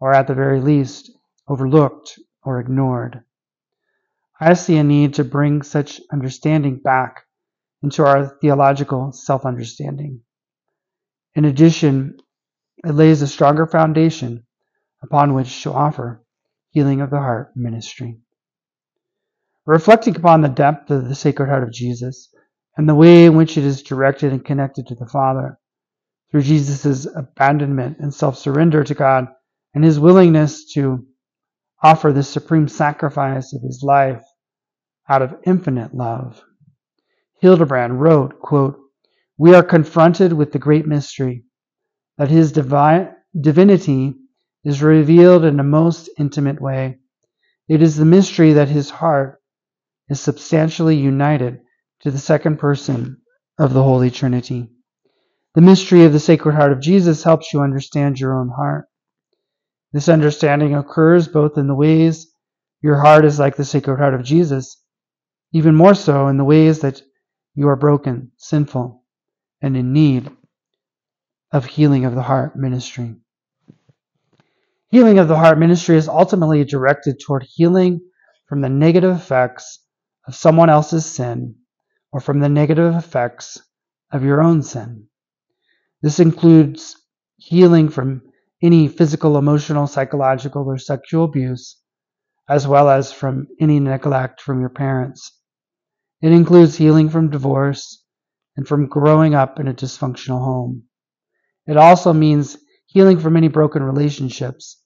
or 0.00 0.12
at 0.12 0.26
the 0.26 0.34
very 0.34 0.60
least, 0.60 1.10
overlooked 1.48 2.18
or 2.44 2.60
ignored. 2.60 3.22
I 4.40 4.54
see 4.54 4.76
a 4.76 4.84
need 4.84 5.14
to 5.14 5.24
bring 5.24 5.62
such 5.62 6.00
understanding 6.12 6.78
back 6.78 7.24
into 7.82 8.04
our 8.04 8.38
theological 8.40 9.12
self 9.12 9.44
understanding. 9.44 10.22
In 11.34 11.44
addition, 11.44 12.18
it 12.84 12.92
lays 12.92 13.22
a 13.22 13.26
stronger 13.26 13.66
foundation 13.66 14.44
upon 15.02 15.34
which 15.34 15.62
to 15.62 15.72
offer 15.72 16.24
Healing 16.70 17.00
of 17.00 17.10
the 17.10 17.18
Heart 17.18 17.52
ministry. 17.56 18.18
Reflecting 19.66 20.16
upon 20.16 20.40
the 20.40 20.48
depth 20.48 20.90
of 20.90 21.08
the 21.08 21.14
Sacred 21.14 21.48
Heart 21.48 21.64
of 21.64 21.72
Jesus 21.72 22.34
and 22.76 22.88
the 22.88 22.94
way 22.94 23.26
in 23.26 23.36
which 23.36 23.56
it 23.56 23.64
is 23.64 23.82
directed 23.82 24.32
and 24.32 24.44
connected 24.44 24.86
to 24.86 24.94
the 24.94 25.06
Father, 25.06 25.58
through 26.32 26.42
Jesus' 26.42 27.06
abandonment 27.14 27.98
and 28.00 28.12
self 28.12 28.38
surrender 28.38 28.84
to 28.84 28.94
God 28.94 29.28
and 29.74 29.84
his 29.84 30.00
willingness 30.00 30.72
to 30.74 31.06
offer 31.82 32.12
the 32.12 32.24
supreme 32.24 32.68
sacrifice 32.68 33.54
of 33.54 33.62
his 33.62 33.82
life 33.84 34.24
out 35.08 35.22
of 35.22 35.36
infinite 35.46 35.94
love. 35.94 36.42
Hildebrand 37.40 38.00
wrote, 38.00 38.40
quote, 38.40 38.78
We 39.38 39.54
are 39.54 39.62
confronted 39.62 40.32
with 40.32 40.52
the 40.52 40.60
great 40.60 40.86
mystery 40.86 41.44
that 42.18 42.30
his 42.30 42.52
divine, 42.52 43.14
divinity 43.38 44.14
is 44.64 44.82
revealed 44.82 45.44
in 45.44 45.60
a 45.60 45.64
most 45.64 46.08
intimate 46.18 46.60
way. 46.62 46.98
It 47.68 47.82
is 47.82 47.96
the 47.96 48.06
mystery 48.06 48.54
that 48.54 48.68
his 48.68 48.90
heart 48.90 49.42
is 50.08 50.20
substantially 50.20 50.96
united 50.96 51.60
to 52.02 52.10
the 52.10 52.18
second 52.18 52.58
person 52.58 53.18
of 53.58 53.74
the 53.74 53.82
Holy 53.82 54.10
Trinity. 54.10 54.70
The 55.54 55.60
mystery 55.60 56.04
of 56.04 56.14
the 56.14 56.20
Sacred 56.20 56.54
Heart 56.54 56.72
of 56.72 56.80
Jesus 56.80 57.22
helps 57.22 57.52
you 57.52 57.60
understand 57.60 58.18
your 58.18 58.38
own 58.38 58.48
heart. 58.48 58.88
This 59.92 60.08
understanding 60.08 60.74
occurs 60.74 61.28
both 61.28 61.58
in 61.58 61.66
the 61.66 61.74
ways 61.74 62.32
your 62.80 62.98
heart 62.98 63.26
is 63.26 63.38
like 63.38 63.56
the 63.56 63.64
Sacred 63.64 63.98
Heart 63.98 64.14
of 64.14 64.24
Jesus, 64.24 64.82
even 65.52 65.74
more 65.74 65.94
so 65.94 66.28
in 66.28 66.38
the 66.38 66.44
ways 66.44 66.80
that 66.80 67.02
you 67.54 67.68
are 67.68 67.76
broken, 67.76 68.32
sinful, 68.38 69.04
and 69.60 69.76
in 69.76 69.92
need 69.92 70.30
of 71.52 71.66
healing 71.66 72.06
of 72.06 72.14
the 72.14 72.22
heart 72.22 72.56
ministry. 72.56 73.16
Healing 74.88 75.18
of 75.18 75.28
the 75.28 75.36
Heart 75.36 75.58
ministry 75.58 75.96
is 75.96 76.08
ultimately 76.08 76.64
directed 76.64 77.20
toward 77.20 77.42
healing 77.42 78.00
from 78.48 78.62
the 78.62 78.70
negative 78.70 79.14
effects 79.14 79.80
of 80.26 80.34
someone 80.34 80.70
else's 80.70 81.04
sin 81.04 81.56
or 82.10 82.20
from 82.20 82.40
the 82.40 82.48
negative 82.48 82.94
effects 82.94 83.60
of 84.10 84.24
your 84.24 84.42
own 84.42 84.62
sin. 84.62 85.08
This 86.02 86.18
includes 86.18 86.96
healing 87.36 87.88
from 87.88 88.22
any 88.62 88.88
physical, 88.88 89.38
emotional, 89.38 89.86
psychological, 89.86 90.64
or 90.68 90.78
sexual 90.78 91.24
abuse, 91.24 91.78
as 92.48 92.66
well 92.66 92.90
as 92.90 93.12
from 93.12 93.46
any 93.60 93.80
neglect 93.80 94.40
from 94.40 94.60
your 94.60 94.68
parents. 94.68 95.38
It 96.20 96.32
includes 96.32 96.76
healing 96.76 97.08
from 97.08 97.30
divorce 97.30 98.04
and 98.56 98.66
from 98.66 98.88
growing 98.88 99.34
up 99.34 99.58
in 99.58 99.68
a 99.68 99.74
dysfunctional 99.74 100.44
home. 100.44 100.84
It 101.66 101.76
also 101.76 102.12
means 102.12 102.58
healing 102.86 103.18
from 103.18 103.36
any 103.36 103.48
broken 103.48 103.82
relationships, 103.82 104.82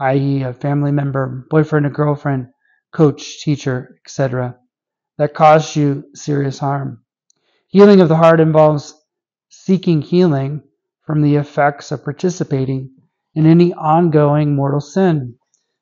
i.e., 0.00 0.42
a 0.42 0.52
family 0.52 0.92
member, 0.92 1.46
boyfriend, 1.50 1.86
a 1.86 1.90
girlfriend, 1.90 2.48
coach, 2.92 3.40
teacher, 3.42 3.96
etc., 4.04 4.56
that 5.18 5.34
caused 5.34 5.76
you 5.76 6.04
serious 6.14 6.58
harm. 6.58 7.04
Healing 7.68 8.00
of 8.00 8.08
the 8.08 8.16
heart 8.16 8.40
involves 8.40 8.94
seeking 9.48 10.02
healing 10.02 10.62
from 11.06 11.22
the 11.22 11.36
effects 11.36 11.90
of 11.90 12.04
participating 12.04 12.90
in 13.34 13.46
any 13.46 13.72
ongoing 13.74 14.54
mortal 14.54 14.80
sin, 14.80 15.34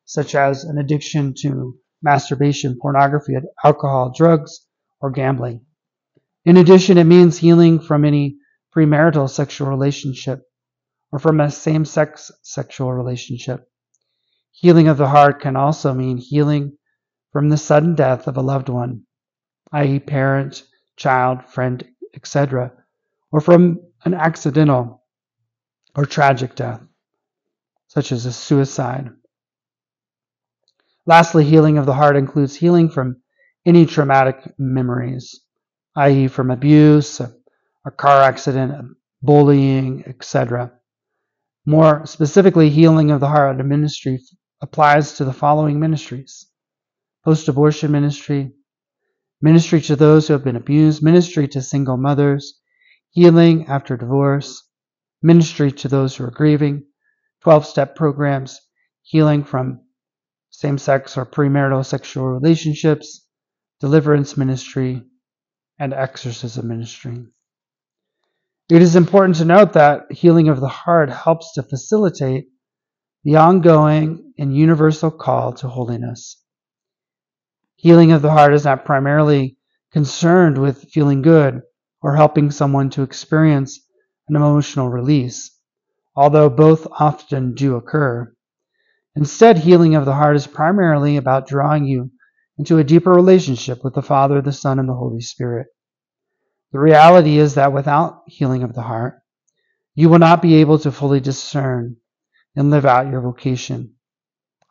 such 0.04 0.35
as 0.35 0.64
an 0.64 0.78
addiction 0.78 1.35
to 1.35 1.76
masturbation, 2.02 2.78
pornography, 2.80 3.35
alcohol, 3.64 4.12
drugs, 4.16 4.66
or 5.00 5.11
gambling. 5.11 5.64
In 6.44 6.56
addition, 6.56 6.99
it 6.99 7.04
means 7.04 7.38
healing 7.38 7.80
from 7.80 8.04
any 8.04 8.38
premarital 8.75 9.28
sexual 9.28 9.68
relationship 9.68 10.42
or 11.11 11.18
from 11.18 11.40
a 11.40 11.50
same 11.50 11.85
sex 11.85 12.30
sexual 12.42 12.92
relationship. 12.92 13.68
Healing 14.52 14.88
of 14.88 14.96
the 14.96 15.08
heart 15.08 15.40
can 15.40 15.56
also 15.56 15.92
mean 15.92 16.18
healing 16.18 16.76
from 17.32 17.49
the 17.49 17.56
sudden 17.56 17.94
death 17.94 18.28
of 18.28 18.37
a 18.37 18.42
loved 18.42 18.68
one, 18.68 19.02
i.e., 19.73 19.99
parent, 19.99 20.62
child, 20.96 21.44
friend, 21.44 21.85
etc., 22.14 22.73
or 23.36 23.40
from 23.42 23.78
an 24.06 24.14
accidental 24.14 25.02
or 25.94 26.06
tragic 26.06 26.54
death, 26.54 26.80
such 27.86 28.10
as 28.10 28.24
a 28.24 28.32
suicide. 28.32 29.10
Lastly, 31.04 31.44
healing 31.44 31.76
of 31.76 31.84
the 31.84 31.92
heart 31.92 32.16
includes 32.16 32.56
healing 32.56 32.88
from 32.88 33.20
any 33.66 33.84
traumatic 33.84 34.54
memories, 34.56 35.38
i.e., 35.96 36.28
from 36.28 36.50
abuse, 36.50 37.20
a, 37.20 37.30
a 37.84 37.90
car 37.90 38.22
accident, 38.22 38.96
bullying, 39.20 40.02
etc. 40.06 40.72
More 41.66 42.06
specifically, 42.06 42.70
healing 42.70 43.10
of 43.10 43.20
the 43.20 43.28
heart 43.28 43.58
ministry 43.58 44.18
applies 44.62 45.12
to 45.18 45.26
the 45.26 45.34
following 45.34 45.78
ministries 45.78 46.46
post 47.22 47.48
abortion 47.48 47.92
ministry, 47.92 48.52
ministry 49.42 49.82
to 49.82 49.94
those 49.94 50.26
who 50.26 50.32
have 50.32 50.44
been 50.44 50.56
abused, 50.56 51.02
ministry 51.02 51.46
to 51.48 51.60
single 51.60 51.98
mothers, 51.98 52.62
healing 53.16 53.66
after 53.68 53.96
divorce, 53.96 54.62
ministry 55.23 55.73
to 55.73 55.88
those 55.88 56.14
who 56.14 56.25
are 56.25 56.30
grieving, 56.30 56.85
12 57.44 57.64
step 57.64 57.96
programs, 57.96 58.61
healing 59.04 59.42
from 59.42 59.80
same 60.50 60.76
sex 60.76 61.16
or 61.16 61.25
premarital 61.25 61.82
sexual 61.82 62.26
relationships, 62.26 63.26
deliverance 63.80 64.37
ministry, 64.37 65.02
and 65.78 65.94
exorcism 65.94 66.68
ministry. 66.68 67.26
It 68.68 68.82
is 68.82 68.96
important 68.96 69.37
to 69.37 69.46
note 69.46 69.73
that 69.73 70.12
healing 70.12 70.50
of 70.50 70.61
the 70.61 70.68
heart 70.68 71.08
helps 71.08 71.54
to 71.54 71.62
facilitate 71.62 72.49
the 73.25 73.37
ongoing 73.37 74.35
and 74.38 74.54
universal 74.54 75.11
call 75.11 75.54
to 75.54 75.68
holiness. 75.68 76.44
Healing 77.76 78.12
of 78.12 78.21
the 78.21 78.32
heart 78.32 78.52
is 78.52 78.67
not 78.67 78.84
primarily 78.84 79.56
concerned 79.90 80.58
with 80.58 80.90
feeling 80.90 81.23
good 81.23 81.62
or 82.02 82.17
helping 82.17 82.50
someone 82.50 82.91
to 82.91 83.02
experience 83.02 83.80
an 84.28 84.37
emotional 84.37 84.89
release, 84.89 85.50
although 86.15 86.50
both 86.50 86.87
often 86.93 87.54
do 87.54 87.76
occur. 87.76 88.32
Instead, 89.15 89.59
healing 89.59 89.95
of 89.95 90.04
the 90.04 90.15
heart 90.15 90.37
is 90.37 90.47
primarily 90.47 91.17
about 91.17 91.49
drawing 91.49 91.85
you 91.85 92.11
into 92.59 92.78
a 92.78 92.85
deeper 92.85 93.11
relationship 93.11 93.82
with 93.82 93.95
the 93.95 94.02
Father, 94.02 94.43
the 94.43 94.52
Son, 94.52 94.78
and 94.78 94.89
the 94.89 94.95
Holy 94.95 95.21
Spirit. 95.21 95.69
The 96.73 96.78
reality 96.78 97.39
is 97.39 97.54
that 97.54 97.73
without 97.73 98.23
healing 98.26 98.63
of 98.63 98.75
the 98.75 98.82
heart, 98.82 99.21
you 99.95 100.09
will 100.11 100.19
not 100.19 100.43
be 100.43 100.56
able 100.56 100.78
to 100.80 100.93
fully 100.93 101.21
discern 101.21 101.97
and 102.54 102.71
live 102.71 102.85
out 102.85 103.11
your 103.11 103.21
vocation, 103.23 103.95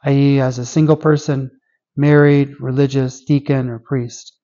i.e., 0.04 0.40
as 0.40 0.60
a 0.60 0.66
single 0.66 0.96
person, 0.96 1.52
married, 1.96 2.60
religious, 2.60 3.24
deacon, 3.24 3.70
or 3.70 3.80
priest. 3.80 4.35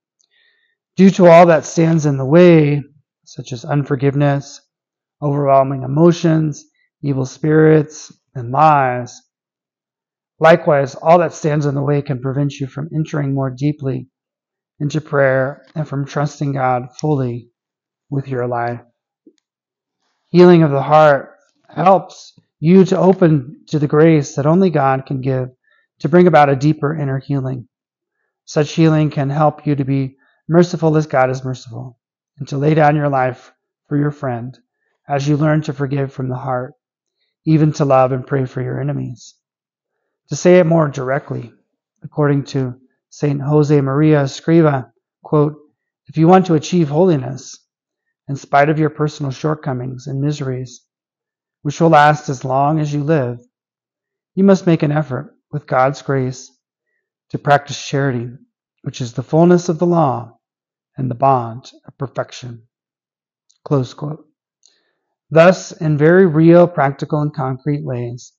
Due 0.96 1.10
to 1.12 1.28
all 1.28 1.46
that 1.46 1.66
stands 1.66 2.06
in 2.06 2.18
the 2.18 2.26
way, 2.26 2.84
such 3.24 3.54
as 3.54 3.66
unforgiveness, 3.66 4.62
overwhelming 5.22 5.84
emotions, 5.84 6.66
evil 7.02 7.26
spirits, 7.26 8.12
and 8.36 8.52
lies, 8.52 9.22
Likewise, 10.42 10.96
all 10.96 11.20
that 11.20 11.34
stands 11.34 11.68
in 11.68 11.76
the 11.76 11.84
way 11.84 12.02
can 12.02 12.20
prevent 12.20 12.60
you 12.60 12.66
from 12.66 12.90
entering 12.96 13.36
more 13.36 13.52
deeply 13.52 14.08
into 14.80 15.00
prayer 15.00 15.64
and 15.76 15.88
from 15.88 16.04
trusting 16.04 16.54
God 16.54 16.88
fully 17.00 17.52
with 18.10 18.28
your 18.28 18.48
life. 18.48 18.82
Healing 20.30 20.64
of 20.64 20.72
the 20.72 20.82
heart 20.82 21.36
helps 21.70 22.34
you 22.60 22.86
to 22.86 22.98
open 22.98 23.66
to 23.68 23.78
the 23.78 23.86
grace 23.86 24.36
that 24.36 24.48
only 24.48 24.72
God 24.72 25.06
can 25.06 25.22
give 25.22 25.50
to 26.00 26.10
bring 26.10 26.26
about 26.26 26.50
a 26.50 26.56
deeper 26.56 26.98
inner 26.98 27.20
healing. 27.20 27.68
Such 28.46 28.72
healing 28.72 29.12
can 29.12 29.30
help 29.30 29.68
you 29.68 29.76
to 29.76 29.86
be 29.86 30.18
merciful 30.52 30.98
as 30.98 31.08
God 31.08 31.30
is 31.30 31.46
merciful 31.46 31.98
and 32.38 32.46
to 32.50 32.58
lay 32.58 32.74
down 32.74 32.98
your 32.98 33.08
life 33.08 33.54
for 33.88 33.96
your 33.96 34.12
friend 34.12 34.60
as 35.08 35.26
you 35.26 35.38
learn 35.38 35.62
to 35.62 35.72
forgive 35.72 36.12
from 36.12 36.28
the 36.28 36.36
heart, 36.36 36.74
even 37.46 37.72
to 37.72 37.86
love 37.86 38.12
and 38.12 38.28
pray 38.28 38.44
for 38.46 38.62
your 38.62 38.78
enemies. 38.78 39.36
To 40.28 40.36
say 40.36 40.60
it 40.60 40.66
more 40.66 40.90
directly, 40.90 41.54
according 42.04 42.44
to 42.48 42.76
St. 43.10 43.42
Jose 43.42 43.80
Maria 43.80 44.24
Escriva, 44.24 44.92
quote, 45.24 45.56
if 46.08 46.18
you 46.18 46.28
want 46.28 46.48
to 46.48 46.56
achieve 46.56 46.90
holiness, 46.90 47.58
in 48.28 48.36
spite 48.36 48.68
of 48.68 48.78
your 48.78 48.90
personal 48.90 49.32
shortcomings 49.32 50.08
and 50.08 50.20
miseries, 50.20 50.82
which 51.62 51.80
will 51.80 51.90
last 51.90 52.28
as 52.28 52.44
long 52.44 52.78
as 52.78 52.94
you 52.94 53.06
live, 53.06 53.40
you 54.36 54.44
must 54.44 54.68
make 54.68 54.84
an 54.84 54.92
effort, 54.92 55.34
with 55.50 55.66
God's 55.66 56.02
grace, 56.02 56.52
to 57.30 57.40
practice 57.40 57.82
charity, 57.82 58.30
which 58.82 59.00
is 59.00 59.14
the 59.14 59.24
fullness 59.24 59.70
of 59.70 59.80
the 59.80 59.86
law 59.86 60.38
and 60.98 61.10
the 61.10 61.16
bond 61.16 61.72
of 61.86 61.98
perfection. 61.98 62.64
Close 63.64 63.94
quote. 63.94 64.26
Thus, 65.30 65.72
in 65.72 65.98
very 65.98 66.26
real, 66.26 66.68
practical, 66.68 67.22
and 67.22 67.34
concrete 67.34 67.86
ways, 67.86 68.34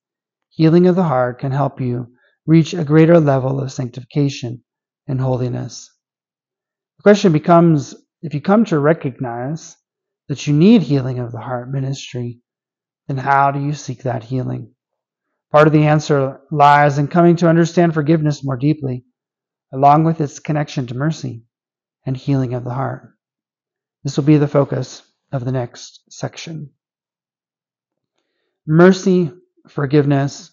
healing 0.50 0.86
of 0.86 0.96
the 0.96 1.04
heart 1.04 1.38
can 1.38 1.52
help 1.52 1.80
you 1.80 2.08
reach 2.46 2.74
a 2.74 2.84
greater 2.84 3.18
level 3.18 3.60
of 3.60 3.72
sanctification 3.72 4.62
and 5.06 5.20
holiness. 5.20 5.90
The 6.98 7.02
question 7.02 7.32
becomes 7.32 7.94
if 8.20 8.34
you 8.34 8.40
come 8.40 8.64
to 8.66 8.78
recognize 8.78 9.76
that 10.28 10.46
you 10.46 10.52
need 10.52 10.82
healing 10.82 11.18
of 11.18 11.32
the 11.32 11.40
heart 11.40 11.70
ministry, 11.70 12.40
then 13.08 13.16
how 13.16 13.50
do 13.50 13.60
you 13.60 13.72
seek 13.72 14.02
that 14.02 14.24
healing? 14.24 14.74
Part 15.50 15.66
of 15.66 15.72
the 15.72 15.86
answer 15.86 16.40
lies 16.50 16.98
in 16.98 17.08
coming 17.08 17.36
to 17.36 17.48
understand 17.48 17.94
forgiveness 17.94 18.44
more 18.44 18.56
deeply, 18.56 19.04
along 19.72 20.04
with 20.04 20.20
its 20.20 20.38
connection 20.38 20.86
to 20.88 20.94
mercy 20.94 21.42
and 22.04 22.16
healing 22.16 22.54
of 22.54 22.64
the 22.64 22.74
heart. 22.74 23.14
This 24.04 24.16
will 24.16 24.24
be 24.24 24.38
the 24.38 24.48
focus 24.48 25.02
of 25.30 25.44
the 25.44 25.52
next 25.52 26.02
section. 26.10 26.70
Mercy 28.66 29.32
forgiveness, 29.68 30.50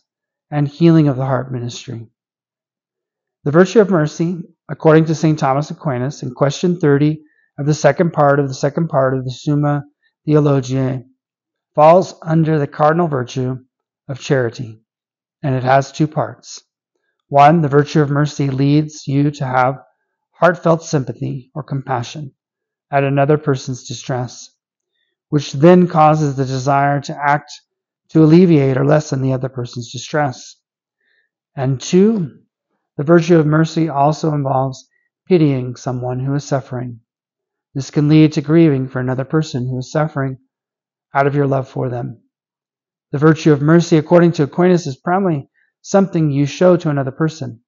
and 0.52 0.68
healing 0.68 1.08
of 1.08 1.18
the 1.18 1.26
heart 1.26 1.52
ministry. 1.52 2.08
The 3.44 3.52
virtue 3.52 3.82
of 3.82 3.90
mercy, 3.90 4.44
according 4.68 5.06
to 5.06 5.16
St. 5.16 5.38
Thomas 5.38 5.72
Aquinas, 5.72 6.24
in 6.24 6.34
question 6.34 6.80
30 6.80 7.22
of 7.58 7.66
the 7.66 7.74
second 7.74 8.14
part 8.14 8.40
of 8.40 8.48
the 8.48 8.54
second 8.54 8.88
part 8.88 9.18
of 9.18 9.24
the 9.24 9.32
Summa 9.32 9.84
Theologiae, 10.26 11.06
falls 11.76 12.16
under 12.22 12.60
the 12.60 12.68
cardinal 12.68 13.08
virtue 13.08 13.58
of 14.08 14.20
charity, 14.20 14.82
and 15.44 15.56
it 15.56 15.64
has 15.64 15.92
two 15.92 16.08
parts. 16.08 16.62
One, 17.28 17.62
the 17.62 17.68
virtue 17.68 18.02
of 18.02 18.10
mercy 18.10 18.50
leads 18.50 19.08
you 19.08 19.32
to 19.32 19.46
have 19.46 19.80
heartfelt 20.40 20.82
sympathy 20.82 21.52
or 21.54 21.64
compassion 21.64 22.34
at 22.92 23.04
another 23.04 23.38
person's 23.38 23.88
distress, 23.88 24.50
which 25.28 25.52
then 25.52 25.88
causes 25.88 26.36
the 26.36 26.46
desire 26.46 27.02
to 27.02 27.16
act 27.16 27.52
to 28.10 28.24
alleviate 28.24 28.78
or 28.78 28.86
lessen 28.86 29.22
the 29.22 29.34
other 29.34 29.50
person's 29.50 29.92
distress. 29.92 30.56
And 31.56 31.80
two, 31.80 32.40
the 32.98 33.04
virtue 33.04 33.38
of 33.38 33.46
mercy 33.46 33.90
also 33.90 34.34
involves 34.34 34.88
pitying 35.28 35.76
someone 35.76 36.20
who 36.20 36.34
is 36.34 36.46
suffering. 36.46 37.02
This 37.76 37.92
can 37.92 38.08
lead 38.08 38.34
to 38.34 38.42
grieving 38.42 38.88
for 38.88 39.00
another 39.00 39.26
person 39.26 39.68
who 39.68 39.78
is 39.78 39.92
suffering 39.92 40.40
out 41.14 41.28
of 41.28 41.36
your 41.36 41.48
love 41.48 41.68
for 41.68 41.90
them. 41.90 42.24
The 43.12 43.20
virtue 43.20 43.52
of 43.52 43.62
mercy, 43.62 43.98
according 43.98 44.34
to 44.34 44.44
Aquinas, 44.44 44.88
is 44.88 44.96
primarily 44.96 45.50
something 45.82 46.32
you 46.32 46.46
show 46.46 46.78
to 46.78 46.90
another 46.90 47.12
person. 47.12 47.62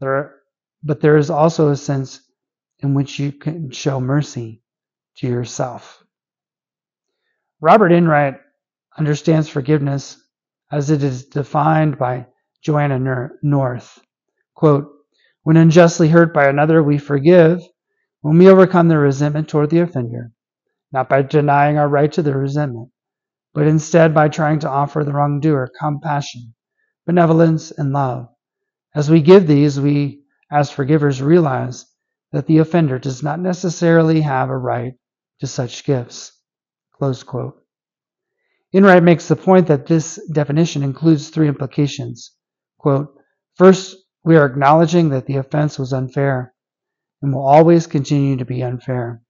There, 0.00 0.37
but 0.82 1.00
there 1.00 1.16
is 1.16 1.30
also 1.30 1.70
a 1.70 1.76
sense 1.76 2.20
in 2.80 2.94
which 2.94 3.18
you 3.18 3.32
can 3.32 3.70
show 3.70 4.00
mercy 4.00 4.62
to 5.16 5.26
yourself. 5.26 6.04
Robert 7.60 7.90
Enright 7.90 8.36
understands 8.96 9.48
forgiveness 9.48 10.20
as 10.70 10.90
it 10.90 11.02
is 11.02 11.26
defined 11.26 11.98
by 11.98 12.26
Joanna 12.62 13.30
North. 13.42 13.98
Quote, 14.54 14.88
when 15.42 15.56
unjustly 15.56 16.08
hurt 16.08 16.34
by 16.34 16.46
another, 16.48 16.82
we 16.82 16.98
forgive 16.98 17.60
when 18.20 18.38
we 18.38 18.48
overcome 18.48 18.88
the 18.88 18.98
resentment 18.98 19.48
toward 19.48 19.70
the 19.70 19.80
offender, 19.80 20.30
not 20.92 21.08
by 21.08 21.22
denying 21.22 21.78
our 21.78 21.88
right 21.88 22.12
to 22.12 22.22
the 22.22 22.36
resentment, 22.36 22.90
but 23.54 23.66
instead 23.66 24.12
by 24.12 24.28
trying 24.28 24.58
to 24.60 24.68
offer 24.68 25.04
the 25.04 25.12
wrongdoer 25.12 25.70
compassion, 25.80 26.54
benevolence, 27.06 27.70
and 27.70 27.92
love. 27.92 28.28
As 28.94 29.10
we 29.10 29.22
give 29.22 29.46
these, 29.46 29.80
we, 29.80 30.17
as 30.50 30.70
forgivers, 30.70 31.22
realize 31.22 31.86
that 32.32 32.46
the 32.46 32.58
offender 32.58 32.98
does 32.98 33.22
not 33.22 33.40
necessarily 33.40 34.20
have 34.20 34.50
a 34.50 34.56
right 34.56 34.94
to 35.40 35.46
such 35.46 35.84
gifts. 35.84 36.32
Close 36.94 37.22
quote. 37.22 37.62
Makes 38.72 39.28
the 39.28 39.36
point 39.36 39.68
that 39.68 39.86
this 39.86 40.20
definition 40.32 40.82
includes 40.82 41.30
three 41.30 41.48
implications. 41.48 42.32
Quote, 42.78 43.14
First, 43.56 43.96
we 44.24 44.36
are 44.36 44.46
acknowledging 44.46 45.08
that 45.10 45.26
the 45.26 45.36
offense 45.36 45.78
was 45.78 45.92
unfair 45.92 46.54
and 47.22 47.32
will 47.32 47.46
always 47.46 47.86
continue 47.86 48.36
to 48.36 48.44
be 48.44 48.62
unfair. 48.62 49.22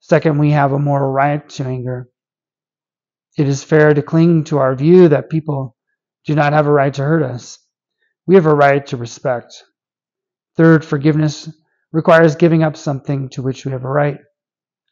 Second, 0.00 0.38
we 0.38 0.50
have 0.50 0.72
a 0.72 0.78
moral 0.78 1.12
right 1.12 1.48
to 1.50 1.64
anger. 1.64 2.08
It 3.38 3.46
is 3.46 3.62
fair 3.62 3.94
to 3.94 4.02
cling 4.02 4.44
to 4.44 4.58
our 4.58 4.74
view 4.74 5.08
that 5.08 5.30
people 5.30 5.76
do 6.24 6.34
not 6.34 6.52
have 6.52 6.66
a 6.66 6.72
right 6.72 6.92
to 6.94 7.02
hurt 7.02 7.22
us. 7.22 7.58
We 8.26 8.34
have 8.34 8.46
a 8.46 8.54
right 8.54 8.84
to 8.88 8.96
respect. 8.96 9.62
Third, 10.56 10.84
forgiveness 10.84 11.48
requires 11.92 12.36
giving 12.36 12.62
up 12.62 12.76
something 12.76 13.28
to 13.30 13.42
which 13.42 13.64
we 13.64 13.72
have 13.72 13.84
a 13.84 13.88
right, 13.88 14.18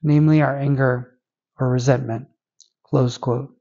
namely 0.03 0.43
our 0.43 0.57
anger 0.57 1.19
or 1.59 1.71
resentment. 1.71 2.29
Close 2.85 3.19
quote. 3.19 3.55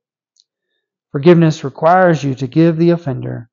Forgiveness 1.12 1.64
requires 1.64 2.24
you 2.24 2.36
to 2.36 2.48
give 2.48 2.78
the 2.78 2.92
offender 2.92 3.50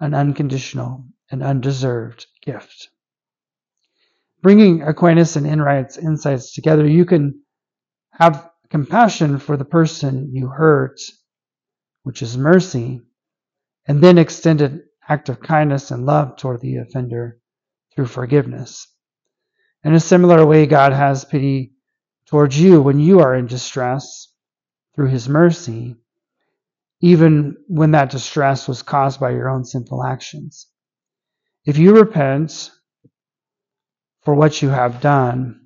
an 0.00 0.14
unconditional 0.14 1.06
and 1.30 1.42
undeserved 1.42 2.26
gift. 2.42 2.88
Bringing 4.42 4.82
Aquinas 4.82 5.36
and 5.36 5.46
Enright's 5.46 5.96
insights 5.96 6.52
together, 6.52 6.86
you 6.86 7.04
can 7.04 7.40
have 8.10 8.50
compassion 8.68 9.38
for 9.38 9.56
the 9.56 9.64
person 9.64 10.30
you 10.32 10.48
hurt, 10.48 11.00
which 12.02 12.20
is 12.20 12.36
mercy, 12.36 13.00
and 13.86 14.02
then 14.02 14.18
extend 14.18 14.60
an 14.60 14.84
act 15.08 15.28
of 15.28 15.40
kindness 15.40 15.90
and 15.90 16.04
love 16.04 16.36
toward 16.36 16.60
the 16.60 16.76
offender 16.76 17.38
through 17.94 18.06
forgiveness. 18.06 18.88
In 19.84 19.94
a 19.94 20.00
similar 20.00 20.44
way, 20.46 20.66
God 20.66 20.92
has 20.92 21.24
pity 21.24 21.74
towards 22.26 22.58
you 22.58 22.80
when 22.80 22.98
you 22.98 23.20
are 23.20 23.34
in 23.34 23.46
distress 23.46 24.32
through 24.94 25.08
his 25.08 25.28
mercy, 25.28 25.96
even 27.00 27.56
when 27.68 27.90
that 27.92 28.10
distress 28.10 28.66
was 28.66 28.82
caused 28.82 29.20
by 29.20 29.30
your 29.30 29.48
own 29.48 29.64
sinful 29.64 30.04
actions. 30.04 30.66
If 31.64 31.78
you 31.78 31.94
repent 31.96 32.70
for 34.22 34.34
what 34.34 34.62
you 34.62 34.70
have 34.70 35.00
done, 35.00 35.60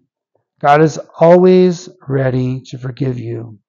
God 0.61 0.83
is 0.83 0.99
always 1.21 1.89
ready 2.07 2.63
to 2.67 2.79
forgive 2.79 3.19
you, 3.19 3.61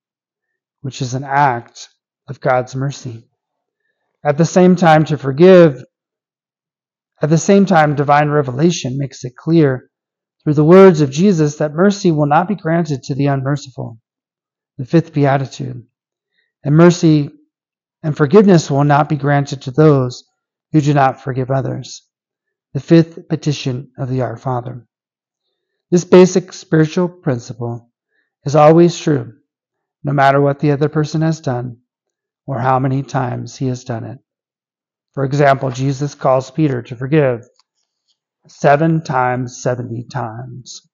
which 0.81 1.01
is 1.01 1.13
an 1.13 1.23
act 1.23 1.89
of 2.27 2.39
God's 2.39 2.75
mercy. 2.75 3.27
At 4.23 4.37
the 4.37 4.45
same 4.45 4.75
time, 4.75 5.05
to 5.05 5.17
forgive, 5.17 5.83
at 7.21 7.29
the 7.29 7.37
same 7.37 7.65
time, 7.65 7.95
divine 7.95 8.29
revelation 8.29 8.97
makes 8.97 9.23
it 9.23 9.35
clear 9.35 9.89
through 10.43 10.53
the 10.53 10.63
words 10.63 11.01
of 11.01 11.11
Jesus 11.11 11.57
that 11.57 11.73
mercy 11.73 12.11
will 12.11 12.27
not 12.27 12.47
be 12.47 12.55
granted 12.55 13.03
to 13.03 13.15
the 13.15 13.25
unmerciful, 13.25 13.99
the 14.77 14.85
fifth 14.85 15.13
beatitude, 15.13 15.85
and 16.63 16.75
mercy 16.75 17.29
and 18.03 18.15
forgiveness 18.15 18.71
will 18.71 18.85
not 18.85 19.09
be 19.09 19.17
granted 19.17 19.61
to 19.63 19.71
those 19.71 20.23
who 20.71 20.79
do 20.79 20.93
not 20.93 21.21
forgive 21.21 21.51
others, 21.51 22.07
the 22.73 22.79
fifth 22.79 23.27
petition 23.27 23.91
of 23.97 24.09
the 24.09 24.21
Our 24.21 24.37
Father. 24.37 24.87
This 25.91 26.05
basic 26.05 26.53
spiritual 26.53 27.09
principle 27.09 27.89
is 28.45 28.55
always 28.55 28.97
true, 28.97 29.33
no 30.03 30.13
matter 30.13 30.39
what 30.39 30.59
the 30.59 30.71
other 30.71 30.87
person 30.87 31.21
has 31.21 31.41
done 31.41 31.79
or 32.45 32.59
how 32.59 32.79
many 32.79 33.03
times 33.03 33.57
he 33.57 33.67
has 33.67 33.83
done 33.83 34.05
it. 34.05 34.19
For 35.13 35.23
example, 35.23 35.71
Jesus 35.71 36.15
calls 36.15 36.51
Peter 36.51 36.81
to 36.83 36.95
forgive 36.95 37.47
seven 38.47 39.03
times, 39.03 39.61
70 39.61 40.05
times. 40.11 40.87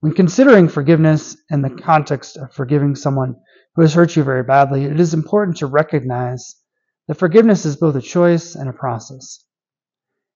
When 0.00 0.14
considering 0.14 0.68
forgiveness 0.68 1.36
in 1.50 1.62
the 1.62 1.70
context 1.70 2.36
of 2.36 2.52
forgiving 2.52 2.94
someone 2.94 3.36
who 3.74 3.82
has 3.82 3.94
hurt 3.94 4.16
you 4.16 4.22
very 4.22 4.42
badly, 4.42 4.84
it 4.84 5.00
is 5.00 5.14
important 5.14 5.58
to 5.58 5.66
recognize 5.66 6.56
that 7.08 7.18
forgiveness 7.18 7.64
is 7.64 7.76
both 7.76 7.96
a 7.96 8.02
choice 8.02 8.54
and 8.54 8.68
a 8.68 8.72
process. 8.72 9.44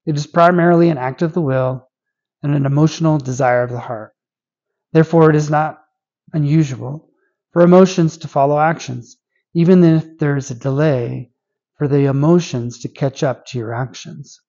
It 0.06 0.16
is 0.16 0.26
primarily 0.26 0.88
an 0.88 0.98
act 0.98 1.22
of 1.22 1.34
the 1.34 1.42
will 1.42 1.88
and 2.42 2.54
an 2.54 2.64
emotional 2.64 3.18
desire 3.18 3.62
of 3.62 3.70
the 3.70 3.78
heart. 3.78 4.14
Therefore, 4.92 5.28
it 5.28 5.36
is 5.36 5.50
not 5.50 5.78
unusual 6.32 7.10
for 7.52 7.62
emotions 7.62 8.18
to 8.18 8.28
follow 8.28 8.58
actions, 8.58 9.18
even 9.54 9.84
if 9.84 10.18
there 10.18 10.36
is 10.36 10.50
a 10.50 10.54
delay 10.54 11.30
for 11.78 11.88
the 11.88 12.06
emotions 12.06 12.80
to 12.80 12.88
catch 12.88 13.22
up 13.22 13.46
to 13.46 13.58
your 13.58 13.72
actions. 13.72 14.40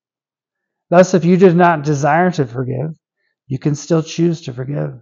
Thus, 0.90 1.14
if 1.14 1.24
you 1.24 1.38
did 1.38 1.56
not 1.56 1.84
desire 1.84 2.32
to 2.32 2.46
forgive, 2.46 2.98
you 3.48 3.60
can 3.60 3.76
still 3.76 4.02
choose 4.02 4.42
to 4.42 4.54
forgive. 4.54 5.00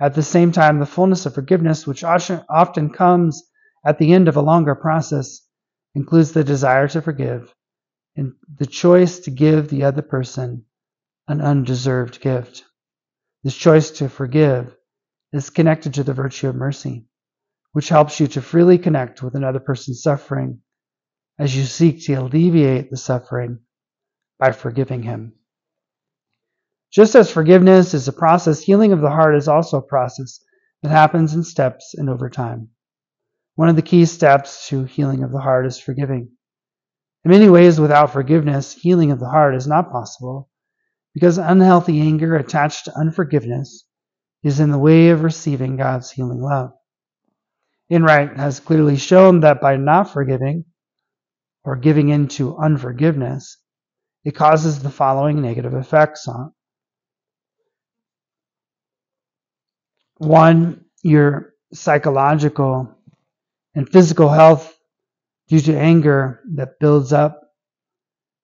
At 0.00 0.14
the 0.14 0.22
same 0.22 0.50
time, 0.50 0.80
the 0.80 0.86
fullness 0.86 1.26
of 1.26 1.34
forgiveness, 1.34 1.86
which 1.86 2.02
often 2.02 2.90
comes 2.90 3.42
at 3.84 3.98
the 3.98 4.12
end 4.12 4.28
of 4.28 4.36
a 4.36 4.42
longer 4.42 4.74
process, 4.74 5.46
includes 5.94 6.32
the 6.32 6.42
desire 6.42 6.88
to 6.88 7.02
forgive 7.02 7.54
and 8.16 8.32
the 8.58 8.66
choice 8.66 9.20
to 9.20 9.30
give 9.30 9.68
the 9.68 9.84
other 9.84 10.02
person 10.02 10.64
an 11.28 11.40
undeserved 11.40 12.20
gift. 12.20 12.64
This 13.44 13.56
choice 13.56 13.90
to 13.92 14.08
forgive 14.08 14.74
is 15.32 15.50
connected 15.50 15.94
to 15.94 16.02
the 16.04 16.14
virtue 16.14 16.48
of 16.48 16.54
mercy, 16.54 17.06
which 17.72 17.88
helps 17.88 18.20
you 18.20 18.26
to 18.28 18.42
freely 18.42 18.78
connect 18.78 19.22
with 19.22 19.34
another 19.34 19.60
person's 19.60 20.02
suffering 20.02 20.60
as 21.38 21.56
you 21.56 21.64
seek 21.64 22.04
to 22.04 22.14
alleviate 22.14 22.90
the 22.90 22.96
suffering 22.96 23.58
by 24.38 24.52
forgiving 24.52 25.02
him. 25.02 25.34
Just 26.92 27.14
as 27.14 27.30
forgiveness 27.30 27.94
is 27.94 28.06
a 28.06 28.12
process, 28.12 28.60
healing 28.60 28.92
of 28.92 29.00
the 29.00 29.10
heart 29.10 29.34
is 29.36 29.48
also 29.48 29.78
a 29.78 29.82
process 29.82 30.40
that 30.82 30.90
happens 30.90 31.34
in 31.34 31.42
steps 31.42 31.94
and 31.94 32.10
over 32.10 32.28
time. 32.28 32.68
One 33.54 33.68
of 33.68 33.76
the 33.76 33.82
key 33.82 34.04
steps 34.04 34.68
to 34.68 34.84
healing 34.84 35.22
of 35.22 35.32
the 35.32 35.40
heart 35.40 35.66
is 35.66 35.78
forgiving. 35.78 36.30
In 37.24 37.30
many 37.30 37.48
ways, 37.48 37.80
without 37.80 38.12
forgiveness, 38.12 38.72
healing 38.72 39.10
of 39.10 39.20
the 39.20 39.28
heart 39.28 39.54
is 39.54 39.66
not 39.66 39.90
possible 39.90 40.50
because 41.14 41.38
unhealthy 41.38 42.00
anger 42.00 42.36
attached 42.36 42.86
to 42.86 42.98
unforgiveness 42.98 43.86
is 44.42 44.60
in 44.60 44.70
the 44.70 44.78
way 44.78 45.10
of 45.10 45.22
receiving 45.22 45.76
God's 45.76 46.10
healing 46.10 46.40
love. 46.40 46.72
Enright 47.90 48.36
has 48.36 48.60
clearly 48.60 48.96
shown 48.96 49.40
that 49.40 49.60
by 49.60 49.76
not 49.76 50.10
forgiving 50.10 50.64
or 51.64 51.76
giving 51.76 52.08
in 52.08 52.28
to 52.28 52.56
unforgiveness, 52.56 53.58
it 54.24 54.32
causes 54.32 54.80
the 54.80 54.90
following 54.90 55.42
negative 55.42 55.74
effects 55.74 56.28
on 56.28 56.52
one, 60.18 60.84
your 61.02 61.54
psychological 61.72 62.96
and 63.74 63.88
physical 63.88 64.28
health 64.28 64.76
due 65.48 65.60
to 65.60 65.76
anger 65.76 66.40
that 66.54 66.78
builds 66.78 67.12
up. 67.12 67.40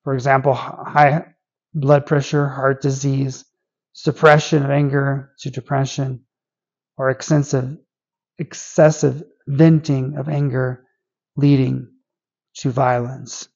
For 0.03 0.13
example, 0.13 0.53
high 0.53 1.25
blood 1.73 2.05
pressure, 2.05 2.47
heart 2.47 2.81
disease, 2.81 3.45
suppression 3.93 4.63
of 4.63 4.71
anger 4.71 5.31
to 5.39 5.51
depression, 5.51 6.25
or 6.97 7.09
excessive, 7.09 7.77
excessive 8.37 9.23
venting 9.47 10.17
of 10.17 10.29
anger 10.29 10.85
leading 11.37 11.87
to 12.59 12.71
violence. 12.71 13.47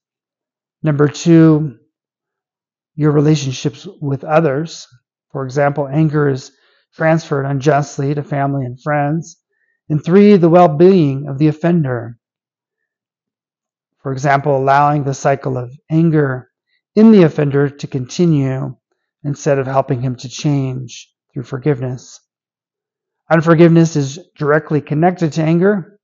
Number 0.82 1.08
two, 1.08 1.78
your 2.96 3.12
relationships 3.12 3.88
with 4.02 4.24
others. 4.24 4.88
For 5.32 5.46
example, 5.46 5.88
anger 5.88 6.30
is 6.30 6.52
transferred 6.96 7.46
unjustly 7.46 8.14
to 8.14 8.24
family 8.24 8.66
and 8.66 8.82
friends. 8.82 9.40
And 9.90 10.04
three, 10.04 10.38
the 10.38 10.50
well 10.50 10.70
being 10.70 11.28
of 11.28 11.38
the 11.38 11.48
offender. 11.48 12.18
For 14.02 14.12
example, 14.12 14.56
allowing 14.56 15.04
the 15.04 15.14
cycle 15.14 15.58
of 15.58 15.72
anger 15.90 16.50
in 16.96 17.12
the 17.12 17.24
offender 17.24 17.70
to 17.70 17.88
continue 17.88 18.76
instead 19.24 19.60
of 19.60 19.66
helping 19.66 20.02
him 20.02 20.16
to 20.18 20.30
change 20.30 21.10
through 21.34 21.44
forgiveness. 21.44 22.20
Unforgiveness 23.30 23.96
is 23.96 24.20
directly 24.38 24.82
connected 24.82 25.34
to 25.34 25.42
anger, 25.42 26.00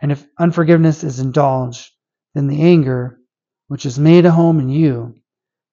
and 0.00 0.10
if 0.10 0.26
unforgiveness 0.38 1.04
is 1.04 1.20
indulged, 1.20 1.90
then 2.34 2.46
the 2.48 2.62
anger, 2.62 3.18
which 3.68 3.84
has 3.84 3.98
made 3.98 4.26
a 4.26 4.30
home 4.30 4.60
in 4.60 4.68
you, 4.68 5.14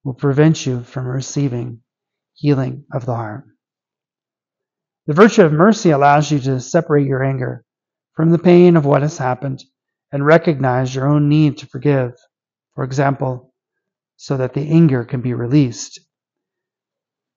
will 0.04 0.14
prevent 0.14 0.66
you 0.66 0.84
from 0.84 1.08
receiving 1.08 1.82
healing 2.34 2.86
of 2.94 3.06
the 3.06 3.16
heart. 3.16 3.46
The 5.08 5.14
virtue 5.14 5.44
of 5.44 5.52
mercy 5.52 5.90
allows 5.90 6.32
you 6.32 6.40
to 6.40 6.60
separate 6.60 7.08
your 7.08 7.24
anger 7.24 7.66
from 8.14 8.30
the 8.30 8.40
pain 8.40 8.78
of 8.78 8.86
what 8.86 9.02
has 9.02 9.18
happened 9.18 9.64
and 10.12 10.26
recognize 10.26 10.94
your 10.94 11.08
own 11.08 11.30
need 11.30 11.58
to 11.60 11.68
forgive. 11.68 12.14
For 12.76 12.84
example, 12.84 13.54
so 14.18 14.38
that 14.38 14.54
the 14.54 14.62
anger 14.62 15.04
can 15.04 15.22
be 15.22 15.34
released 15.34 16.00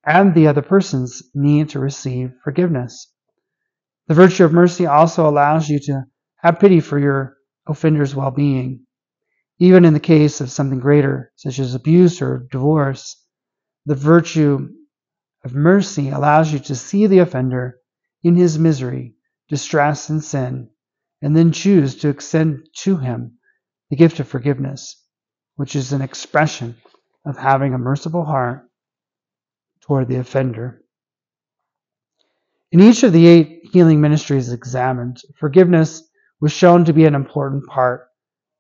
and 0.07 0.35
the 0.35 0.49
other 0.49 0.63
person's 0.63 1.23
need 1.35 1.71
to 1.71 1.79
receive 1.79 2.33
forgiveness. 2.43 3.11
The 4.07 4.15
virtue 4.15 4.45
of 4.45 4.53
mercy 4.53 4.87
also 4.87 5.29
allows 5.29 5.69
you 5.69 5.79
to 5.81 6.05
have 6.37 6.61
pity 6.61 6.81
for 6.81 6.99
your 6.99 7.37
offender's 7.67 8.15
well 8.15 8.31
being. 8.31 8.87
Even 9.59 9.85
in 9.85 9.95
the 9.95 10.01
case 10.01 10.41
of 10.41 10.51
something 10.51 10.81
greater, 10.81 11.33
such 11.37 11.59
as 11.59 11.75
abuse 11.75 12.21
or 12.21 12.47
divorce, 12.51 13.25
the 13.87 13.95
virtue 13.95 14.69
of 15.45 15.55
mercy 15.55 16.11
allows 16.11 16.53
you 16.53 16.59
to 16.59 16.75
see 16.75 17.07
the 17.07 17.19
offender 17.19 17.79
in 18.23 18.35
his 18.35 18.59
misery, 18.59 19.15
distress, 19.49 20.09
and 20.09 20.25
sin, 20.25 20.71
and 21.23 21.37
then 21.37 21.53
choose 21.53 21.97
to 21.97 22.09
extend 22.09 22.67
to 22.75 22.97
him 22.97 23.39
the 23.91 23.97
gift 23.97 24.19
of 24.19 24.27
forgiveness, 24.27 25.01
which 25.57 25.77
is 25.77 25.93
an 25.93 26.03
expression 26.03 26.77
of 27.25 27.37
having 27.37 27.75
a 27.75 27.79
merciful 27.79 28.25
heart 28.25 28.69
toward 29.83 30.09
the 30.09 30.17
offender. 30.17 30.83
In 32.73 32.81
each 32.81 33.05
of 33.05 33.13
the 33.13 33.27
eight 33.27 33.61
healing 33.73 34.01
ministries 34.01 34.51
examined, 34.51 35.21
forgiveness 35.39 36.03
was 36.41 36.51
shown 36.51 36.87
to 36.87 36.93
be 36.93 37.05
an 37.05 37.15
important 37.15 37.67
part 37.67 38.09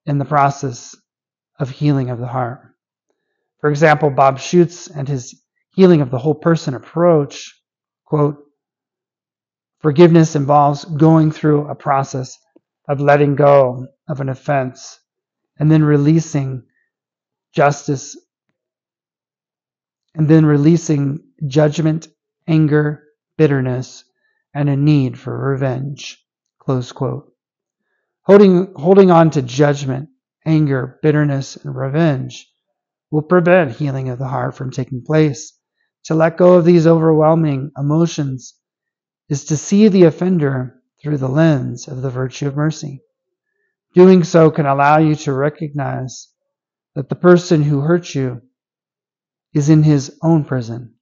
in 0.06 0.18
the 0.18 0.24
process 0.24 0.94
of 1.58 1.70
healing 1.70 2.10
of 2.10 2.18
the 2.18 2.26
heart. 2.26 2.60
For 3.60 3.70
example, 3.70 4.10
Bob 4.10 4.38
Schuchts 4.38 4.90
and 4.94 5.08
his 5.08 5.42
healing 5.74 6.00
of 6.00 6.10
the 6.10 6.18
whole 6.18 6.34
person 6.34 6.74
approach, 6.74 7.52
quote, 8.04 8.36
forgiveness 9.80 10.36
involves 10.36 10.84
going 10.84 11.30
through 11.30 11.68
a 11.68 11.74
process 11.74 12.38
of 12.88 13.00
letting 13.00 13.34
go 13.34 13.86
of 14.08 14.20
an 14.20 14.28
offense 14.28 14.98
and 15.58 15.70
then 15.70 15.82
releasing 15.82 16.64
justice 17.54 18.16
and 20.14 20.28
then 20.28 20.46
releasing 20.46 21.20
judgment, 21.46 22.08
anger, 22.46 23.02
bitterness, 23.36 24.04
and 24.54 24.68
a 24.68 24.76
need 24.76 25.18
for 25.18 25.50
revenge. 25.50 26.24
Close 26.60 26.92
quote. 26.92 27.33
Holding, 28.24 28.72
holding 28.74 29.10
on 29.10 29.30
to 29.32 29.42
judgment, 29.42 30.08
anger, 30.46 30.98
bitterness, 31.02 31.56
and 31.56 31.76
revenge 31.76 32.50
will 33.10 33.22
prevent 33.22 33.72
healing 33.72 34.08
of 34.08 34.18
the 34.18 34.28
heart 34.28 34.54
from 34.54 34.70
taking 34.70 35.02
place. 35.04 35.58
To 36.04 36.14
let 36.14 36.38
go 36.38 36.54
of 36.54 36.64
these 36.64 36.86
overwhelming 36.86 37.70
emotions 37.76 38.54
is 39.28 39.44
to 39.46 39.58
see 39.58 39.88
the 39.88 40.04
offender 40.04 40.80
through 41.02 41.18
the 41.18 41.28
lens 41.28 41.86
of 41.86 42.00
the 42.00 42.10
virtue 42.10 42.48
of 42.48 42.56
mercy. 42.56 43.02
Doing 43.94 44.24
so 44.24 44.50
can 44.50 44.64
allow 44.64 44.98
you 44.98 45.14
to 45.16 45.32
recognize 45.34 46.28
that 46.94 47.10
the 47.10 47.14
person 47.14 47.62
who 47.62 47.80
hurt 47.80 48.14
you 48.14 48.40
is 49.52 49.68
in 49.68 49.82
his 49.82 50.18
own 50.22 50.44
prison, 50.44 50.94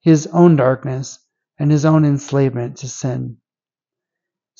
his 0.00 0.26
own 0.28 0.56
darkness, 0.56 1.18
and 1.58 1.70
his 1.70 1.84
own 1.84 2.06
enslavement 2.06 2.78
to 2.78 2.88
sin. 2.88 3.36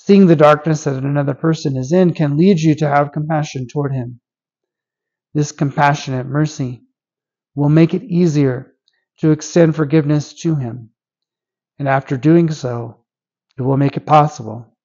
Seeing 0.05 0.27
the 0.27 0.35
darkness 0.35 0.83
that 0.83 0.97
another 0.97 1.33
person 1.33 1.77
is 1.77 1.93
in 1.93 2.13
can 2.13 2.37
lead 2.37 2.59
you 2.59 2.75
to 2.75 2.89
have 2.89 3.13
compassion 3.13 3.69
toward 3.69 3.93
him. 3.95 4.19
This 5.33 5.53
compassionate 5.53 6.27
mercy 6.27 6.83
will 7.55 7.69
make 7.69 7.95
it 7.95 8.03
easier 8.03 8.75
to 9.21 9.31
extend 9.31 9.77
forgiveness 9.77 10.35
to 10.43 10.57
him. 10.57 10.91
And 11.79 11.87
after 11.87 12.17
doing 12.17 12.51
so, 12.51 13.05
it 13.57 13.63
will 13.63 13.77
make 13.77 13.97
it 13.97 14.05
possible 14.05 14.77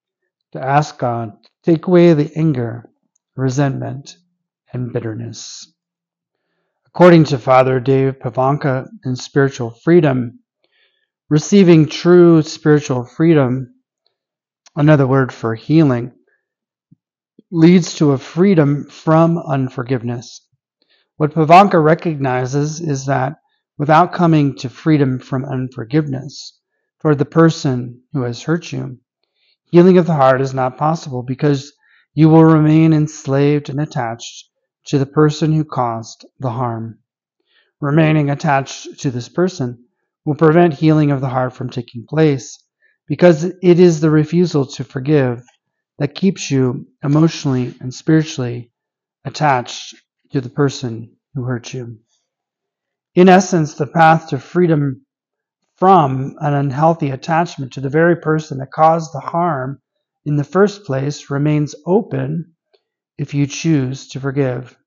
to 0.51 0.63
ask 0.63 0.99
God 0.99 1.31
to 1.41 1.71
take 1.71 1.87
away 1.87 2.13
the 2.13 2.31
anger, 2.35 2.87
resentment, 3.35 4.17
and 4.71 4.93
bitterness. 4.93 5.73
According 6.85 7.23
to 7.25 7.39
Father 7.39 7.79
Dave 7.79 8.19
Pivonka 8.19 8.85
in 9.03 9.15
Spiritual 9.15 9.71
Freedom, 9.83 10.41
receiving 11.27 11.87
true 11.87 12.43
spiritual 12.43 13.03
freedom, 13.03 13.73
another 14.77 15.07
word 15.07 15.33
for 15.33 15.55
healing, 15.55 16.11
leads 17.49 17.95
to 17.95 18.11
a 18.11 18.17
freedom 18.17 18.85
from 18.85 19.39
unforgiveness. 19.39 20.47
What 21.15 21.33
Pivonka 21.33 21.83
recognizes 21.83 22.79
is 22.79 23.07
that 23.07 23.37
without 23.79 24.13
coming 24.13 24.55
to 24.57 24.69
freedom 24.69 25.17
from 25.17 25.45
unforgiveness 25.45 26.59
toward 27.01 27.17
the 27.17 27.25
person 27.25 28.03
who 28.13 28.21
has 28.21 28.43
hurt 28.43 28.71
you, 28.71 28.99
healing 29.71 29.97
of 29.97 30.05
the 30.05 30.13
heart 30.13 30.41
is 30.41 30.53
not 30.53 30.77
possible 30.77 31.23
because 31.23 31.73
you 32.13 32.29
will 32.29 32.45
remain 32.45 32.93
enslaved 32.93 33.69
and 33.69 33.79
attached 33.79 34.47
to 34.85 34.99
the 34.99 35.07
person 35.07 35.53
who 35.53 35.65
caused 35.65 36.23
the 36.39 36.51
harm. 36.51 36.99
Remaining 37.81 38.29
attached 38.29 38.99
to 38.99 39.09
this 39.09 39.27
person 39.27 39.85
will 40.23 40.35
prevent 40.35 40.75
healing 40.75 41.09
of 41.09 41.19
the 41.19 41.29
heart 41.29 41.53
from 41.53 41.71
taking 41.71 42.05
place 42.07 42.59
because 43.07 43.43
it 43.43 43.79
is 43.79 43.99
the 44.01 44.09
refusal 44.09 44.65
to 44.65 44.83
forgive 44.83 45.43
that 45.99 46.15
keeps 46.15 46.51
you 46.51 46.87
emotionally 47.03 47.73
and 47.79 47.93
spiritually 47.93 48.71
attached 49.25 49.95
to 50.31 50.41
the 50.41 50.49
person 50.49 51.15
who 51.33 51.43
hurt 51.43 51.73
you. 51.73 51.97
In 53.15 53.29
essence, 53.29 53.75
the 53.75 53.87
path 53.87 54.29
to 54.29 54.39
freedom 54.39 55.05
from 55.77 56.35
an 56.39 56.53
unhealthy 56.53 57.11
attachment 57.11 57.73
to 57.73 57.81
the 57.81 57.89
very 57.89 58.15
person 58.17 58.57
that 58.59 58.71
caused 58.71 59.13
the 59.13 59.19
harm 59.19 59.79
in 60.25 60.35
the 60.35 60.43
first 60.43 60.83
place 60.85 61.29
remains 61.29 61.75
open 61.85 62.53
if 63.17 63.33
you 63.33 63.47
choose 63.47 64.09
to 64.09 64.19
forgive. 64.19 64.77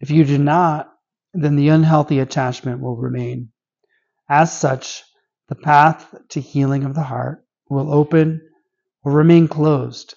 If 0.00 0.10
you 0.10 0.24
do 0.24 0.38
not, 0.38 0.92
then 1.32 1.56
the 1.56 1.68
unhealthy 1.68 2.18
attachment 2.18 2.80
will 2.80 2.96
remain. 2.96 3.50
As 4.28 4.58
such, 4.58 5.04
the 5.48 5.54
path 5.54 6.14
to 6.30 6.40
healing 6.40 6.84
of 6.84 6.94
the 6.94 7.02
heart 7.02 7.44
will 7.68 7.92
open 7.92 8.40
or 9.02 9.12
remain 9.12 9.48
closed, 9.48 10.14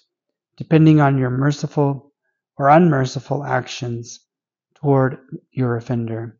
depending 0.57 0.99
on 0.99 1.17
your 1.17 1.29
merciful 1.29 2.11
or 2.57 2.69
unmerciful 2.69 3.43
actions 3.43 4.19
toward 4.75 5.17
your 5.51 5.75
offender. 5.75 6.39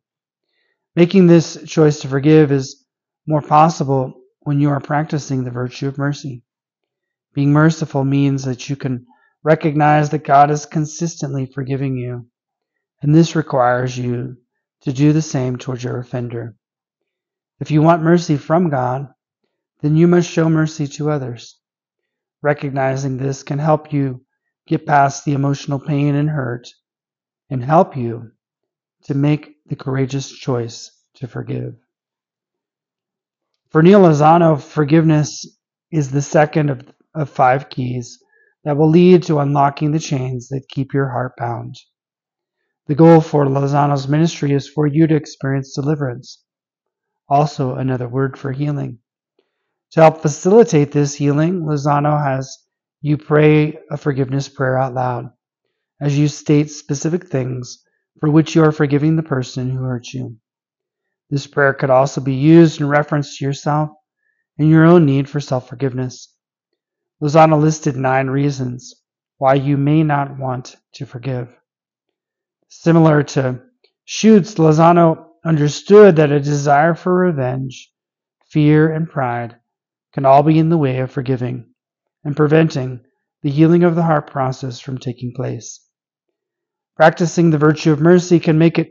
Making 0.96 1.26
this 1.26 1.62
choice 1.66 2.00
to 2.00 2.08
forgive 2.08 2.50
is 2.50 2.84
more 3.26 3.42
possible 3.42 4.14
when 4.40 4.60
you 4.60 4.70
are 4.70 4.80
practicing 4.80 5.44
the 5.44 5.50
virtue 5.50 5.86
of 5.86 5.98
mercy. 5.98 6.42
Being 7.32 7.52
merciful 7.52 8.04
means 8.04 8.44
that 8.44 8.68
you 8.68 8.76
can 8.76 9.06
recognize 9.42 10.10
that 10.10 10.24
God 10.24 10.50
is 10.50 10.66
consistently 10.66 11.46
forgiving 11.46 11.96
you, 11.96 12.26
and 13.02 13.14
this 13.14 13.36
requires 13.36 13.96
you 13.96 14.36
to 14.82 14.92
do 14.92 15.12
the 15.12 15.22
same 15.22 15.56
towards 15.56 15.84
your 15.84 15.98
offender. 15.98 16.56
If 17.60 17.70
you 17.70 17.82
want 17.82 18.02
mercy 18.02 18.38
from 18.38 18.70
God, 18.70 19.08
then 19.82 19.94
you 19.94 20.08
must 20.08 20.30
show 20.30 20.48
mercy 20.48 20.86
to 20.88 21.10
others. 21.10 21.58
Recognizing 22.42 23.18
this 23.18 23.42
can 23.42 23.58
help 23.58 23.92
you 23.92 24.24
get 24.66 24.86
past 24.86 25.24
the 25.24 25.34
emotional 25.34 25.78
pain 25.78 26.14
and 26.14 26.30
hurt 26.30 26.68
and 27.50 27.62
help 27.62 27.96
you 27.96 28.30
to 29.04 29.14
make 29.14 29.56
the 29.66 29.76
courageous 29.76 30.30
choice 30.30 30.90
to 31.16 31.28
forgive. 31.28 31.74
For 33.68 33.82
Neal 33.82 34.00
Lozano, 34.00 34.60
forgiveness 34.60 35.44
is 35.90 36.10
the 36.10 36.22
second 36.22 36.70
of, 36.70 36.82
of 37.14 37.28
five 37.28 37.68
keys 37.68 38.18
that 38.64 38.76
will 38.76 38.88
lead 38.88 39.22
to 39.24 39.38
unlocking 39.38 39.92
the 39.92 39.98
chains 39.98 40.48
that 40.48 40.68
keep 40.68 40.94
your 40.94 41.10
heart 41.10 41.32
bound. 41.36 41.76
The 42.86 42.94
goal 42.94 43.20
for 43.20 43.46
Lozano's 43.46 44.08
ministry 44.08 44.52
is 44.52 44.68
for 44.68 44.86
you 44.86 45.06
to 45.06 45.14
experience 45.14 45.74
deliverance, 45.74 46.42
also 47.30 47.76
another 47.76 48.08
word 48.08 48.36
for 48.36 48.52
healing. 48.52 48.98
To 49.92 50.00
help 50.00 50.20
facilitate 50.20 50.92
this 50.92 51.14
healing, 51.14 51.62
Lozano 51.62 52.22
has 52.22 52.58
you 53.00 53.16
pray 53.16 53.78
a 53.90 53.96
forgiveness 53.96 54.48
prayer 54.48 54.76
out 54.78 54.92
loud 54.94 55.30
as 56.00 56.18
you 56.18 56.28
state 56.28 56.70
specific 56.70 57.28
things 57.28 57.82
for 58.18 58.30
which 58.30 58.54
you 58.54 58.64
are 58.64 58.72
forgiving 58.72 59.16
the 59.16 59.22
person 59.22 59.70
who 59.70 59.82
hurt 59.82 60.12
you. 60.12 60.36
This 61.30 61.46
prayer 61.46 61.72
could 61.72 61.90
also 61.90 62.20
be 62.20 62.34
used 62.34 62.80
in 62.80 62.88
reference 62.88 63.38
to 63.38 63.44
yourself 63.44 63.90
and 64.58 64.68
your 64.68 64.84
own 64.84 65.06
need 65.06 65.28
for 65.28 65.40
self 65.40 65.68
forgiveness. 65.68 66.34
Lozano 67.22 67.60
listed 67.60 67.96
nine 67.96 68.28
reasons 68.28 68.94
why 69.38 69.54
you 69.54 69.76
may 69.76 70.02
not 70.02 70.38
want 70.38 70.76
to 70.94 71.06
forgive. 71.06 71.56
Similar 72.68 73.22
to 73.22 73.62
Schuchts, 74.06 74.56
Lozano 74.56 75.29
understood 75.44 76.16
that 76.16 76.32
a 76.32 76.40
desire 76.40 76.94
for 76.94 77.14
revenge, 77.14 77.90
fear, 78.48 78.92
and 78.92 79.08
pride 79.08 79.56
can 80.12 80.26
all 80.26 80.42
be 80.42 80.58
in 80.58 80.68
the 80.68 80.78
way 80.78 80.98
of 80.98 81.10
forgiving 81.10 81.72
and 82.24 82.36
preventing 82.36 83.00
the 83.42 83.50
healing 83.50 83.84
of 83.84 83.94
the 83.94 84.02
heart 84.02 84.30
process 84.30 84.80
from 84.80 84.98
taking 84.98 85.32
place. 85.34 85.86
Practicing 86.96 87.50
the 87.50 87.58
virtue 87.58 87.92
of 87.92 88.00
mercy 88.00 88.38
can 88.38 88.58
make 88.58 88.78
it 88.78 88.90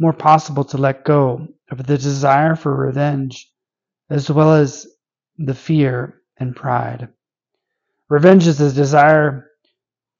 more 0.00 0.12
possible 0.12 0.64
to 0.64 0.78
let 0.78 1.04
go 1.04 1.46
of 1.70 1.86
the 1.86 1.98
desire 1.98 2.56
for 2.56 2.74
revenge 2.74 3.48
as 4.10 4.30
well 4.30 4.52
as 4.52 4.86
the 5.38 5.54
fear 5.54 6.20
and 6.36 6.56
pride. 6.56 7.08
Revenge 8.08 8.46
is 8.46 8.60
a 8.60 8.72
desire 8.72 9.50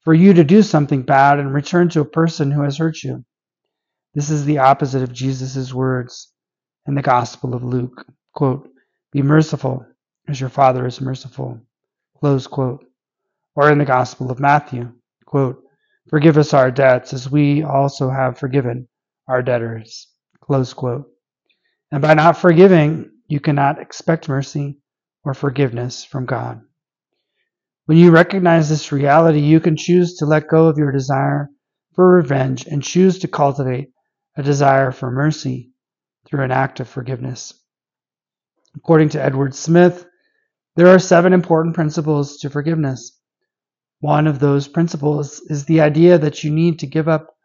for 0.03 0.13
you 0.13 0.33
to 0.33 0.43
do 0.43 0.61
something 0.61 1.03
bad 1.03 1.39
and 1.39 1.53
return 1.53 1.89
to 1.89 2.01
a 2.01 2.05
person 2.05 2.51
who 2.51 2.61
has 2.61 2.77
hurt 2.77 3.03
you. 3.03 3.25
This 4.15 4.29
is 4.29 4.45
the 4.45 4.59
opposite 4.59 5.03
of 5.03 5.11
Jesus' 5.11 5.73
words 5.73 6.31
in 6.87 6.95
the 6.95 7.01
Gospel 7.01 7.53
of 7.53 7.65
Luke. 7.65 8.05
Quote, 8.33 8.69
Be 9.11 9.21
merciful 9.21 9.85
as 10.29 10.39
your 10.39 10.49
Father 10.49 10.85
is 10.85 11.01
merciful. 11.01 11.59
Close 12.17 12.47
quote. 12.47 12.85
Or 13.57 13.69
in 13.69 13.77
the 13.77 13.83
Gospel 13.83 14.31
of 14.31 14.39
Matthew, 14.39 14.93
quote, 15.25 15.61
Forgive 16.09 16.37
us 16.37 16.53
our 16.53 16.71
debts 16.71 17.11
as 17.11 17.29
we 17.29 17.63
also 17.63 18.09
have 18.09 18.37
forgiven 18.37 18.87
our 19.27 19.41
debtors. 19.41 20.07
Close 20.39 20.73
quote. 20.73 21.11
And 21.91 22.01
by 22.01 22.13
not 22.13 22.37
forgiving, 22.37 23.11
you 23.27 23.41
cannot 23.41 23.81
expect 23.81 24.29
mercy 24.29 24.79
or 25.25 25.33
forgiveness 25.33 26.05
from 26.05 26.25
God. 26.25 26.61
When 27.85 27.97
you 27.97 28.11
recognize 28.11 28.69
this 28.69 28.93
reality, 28.93 29.41
you 29.41 29.59
can 29.59 29.75
choose 29.75 30.15
to 30.19 30.25
let 30.25 30.47
go 30.47 30.67
of 30.67 30.77
your 30.77 30.93
desire 30.93 31.49
for 31.95 32.07
revenge 32.15 32.65
and 32.65 32.81
choose 32.81 33.19
to 33.19 33.27
cultivate 33.27 33.89
a 34.37 34.43
desire 34.43 34.91
for 34.91 35.11
mercy 35.11 35.71
through 36.25 36.43
an 36.43 36.51
act 36.51 36.79
of 36.79 36.89
forgiveness. 36.89 37.53
According 38.75 39.09
to 39.09 39.23
Edward 39.23 39.55
Smith, 39.55 40.05
there 40.75 40.87
are 40.87 40.99
seven 40.99 41.31
important 41.31 41.75
principles 41.75 42.37
to 42.37 42.49
forgiveness. 42.49 43.17
One 44.01 44.27
of 44.27 44.39
those 44.39 44.67
principles 44.67 45.39
is 45.47 45.65
the 45.65 45.81
idea 45.81 46.17
that 46.17 46.43
you 46.43 46.51
need 46.51 46.79
to 46.79 46.87
give 46.87 47.07
up 47.07 47.35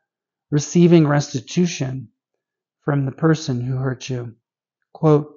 receiving 0.50 1.06
restitution 1.06 2.08
from 2.82 3.04
the 3.04 3.12
person 3.12 3.60
who 3.60 3.76
hurt 3.76 4.10
you. 4.10 4.34
Quote, 4.92 5.32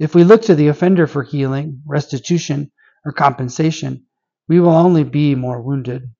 if 0.00 0.14
we 0.14 0.24
look 0.24 0.42
to 0.42 0.56
the 0.56 0.68
offender 0.68 1.06
for 1.06 1.22
healing, 1.22 1.82
restitution, 1.86 2.72
or 3.04 3.12
compensation, 3.12 4.06
we 4.48 4.58
will 4.58 4.70
only 4.70 5.04
be 5.04 5.36
more 5.36 5.62
wounded. 5.62 6.10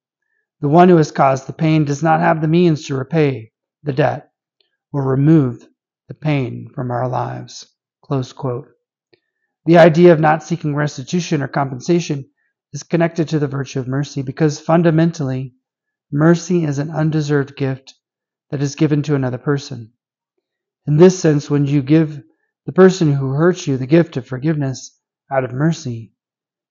The 0.61 0.69
one 0.69 0.89
who 0.89 0.99
has 0.99 1.11
caused 1.11 1.47
the 1.47 1.53
pain 1.53 1.85
does 1.85 2.03
not 2.03 2.21
have 2.21 2.41
the 2.41 2.49
means 2.49 2.87
to 2.87 2.95
repay 2.95 3.51
the 3.83 3.93
debt 3.93 4.30
or 4.93 5.05
remove 5.05 5.67
the 6.09 6.15
pain 6.15 6.69
from 6.75 6.91
our 6.91 7.09
lives. 7.09 7.67
Close 8.03 8.33
quote. 8.33 8.69
The 9.67 9.79
idea 9.79 10.13
of 10.13 10.21
not 10.21 10.43
seeking 10.43 10.75
restitution 10.75 11.43
or 11.43 11.49
compensation 11.49 12.31
is 12.73 12.83
connected 12.83 13.29
to 13.29 13.39
the 13.39 13.47
virtue 13.47 13.81
of 13.81 13.89
mercy 13.89 14.23
because 14.23 14.61
fundamentally, 14.61 15.55
mercy 16.11 16.65
is 16.65 16.79
an 16.79 16.91
undeserved 16.91 17.57
gift 17.57 17.95
that 18.51 18.63
is 18.63 18.75
given 18.75 19.03
to 19.03 19.15
another 19.15 19.39
person. 19.39 19.93
In 20.87 20.97
this 20.97 21.19
sense, 21.19 21.51
when 21.51 21.67
you 21.67 21.83
give 21.83 22.23
the 22.67 22.73
person 22.73 23.13
who 23.13 23.33
hurts 23.33 23.67
you 23.67 23.77
the 23.77 23.87
gift 23.87 24.17
of 24.17 24.27
forgiveness 24.27 24.99
out 25.31 25.45
of 25.45 25.53
mercy, 25.53 26.13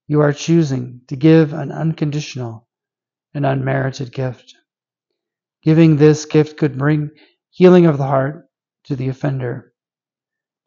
you 0.07 0.21
are 0.21 0.33
choosing 0.33 1.01
to 1.07 1.15
give 1.15 1.53
an 1.53 1.71
unconditional 1.71 2.67
and 3.33 3.45
unmerited 3.45 4.11
gift. 4.11 4.55
Giving 5.61 5.97
this 5.97 6.25
gift 6.25 6.57
could 6.57 6.77
bring 6.77 7.11
healing 7.49 7.85
of 7.85 7.97
the 7.97 8.05
heart 8.07 8.47
to 8.85 8.95
the 8.95 9.09
offender. 9.09 9.73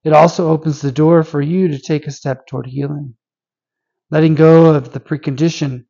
It 0.05 0.13
also 0.13 0.51
opens 0.51 0.81
the 0.81 0.93
door 0.93 1.23
for 1.23 1.41
you 1.41 1.69
to 1.69 1.79
take 1.79 2.07
a 2.07 2.11
step 2.11 2.47
toward 2.47 2.67
healing. 2.67 3.15
Letting 4.11 4.35
go 4.35 4.75
of 4.75 4.93
the 4.93 5.01
precondition 5.01 5.87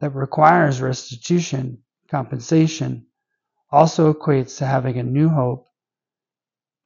that 0.00 0.14
requires 0.14 0.80
restitution, 0.80 1.78
compensation, 2.10 3.06
also 3.70 4.12
equates 4.12 4.58
to 4.58 4.66
having 4.66 4.98
a 4.98 5.02
new 5.02 5.28
hope 5.28 5.66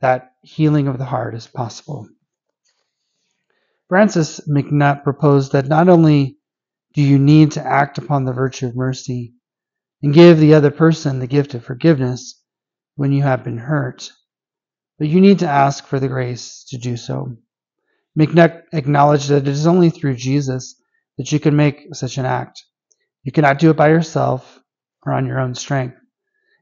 that 0.00 0.32
healing 0.42 0.88
of 0.88 0.98
the 0.98 1.04
heart 1.04 1.34
is 1.34 1.46
possible. 1.46 2.08
Francis 3.88 4.40
MacNutt 4.48 5.02
proposed 5.02 5.52
that 5.52 5.66
not 5.66 5.88
only 5.88 6.38
do 6.94 7.02
you 7.02 7.18
need 7.18 7.52
to 7.52 7.66
act 7.66 7.98
upon 7.98 8.24
the 8.24 8.32
virtue 8.32 8.66
of 8.66 8.76
mercy 8.76 9.34
and 10.02 10.14
give 10.14 10.38
the 10.38 10.54
other 10.54 10.70
person 10.70 11.18
the 11.18 11.26
gift 11.26 11.54
of 11.54 11.64
forgiveness 11.64 12.39
when 13.00 13.12
you 13.12 13.22
have 13.22 13.42
been 13.42 13.56
hurt, 13.56 14.12
but 14.98 15.08
you 15.08 15.22
need 15.22 15.38
to 15.38 15.48
ask 15.48 15.86
for 15.86 15.98
the 15.98 16.06
grace 16.06 16.66
to 16.68 16.76
do 16.76 16.98
so. 16.98 17.34
MacNutt 18.18 18.64
acknowledged 18.74 19.30
that 19.30 19.44
it 19.44 19.48
is 19.48 19.66
only 19.66 19.88
through 19.88 20.16
Jesus 20.16 20.78
that 21.16 21.32
you 21.32 21.40
can 21.40 21.56
make 21.56 21.94
such 21.94 22.18
an 22.18 22.26
act. 22.26 22.62
You 23.22 23.32
cannot 23.32 23.58
do 23.58 23.70
it 23.70 23.78
by 23.78 23.88
yourself 23.88 24.60
or 25.06 25.14
on 25.14 25.24
your 25.24 25.40
own 25.40 25.54
strength. 25.54 25.96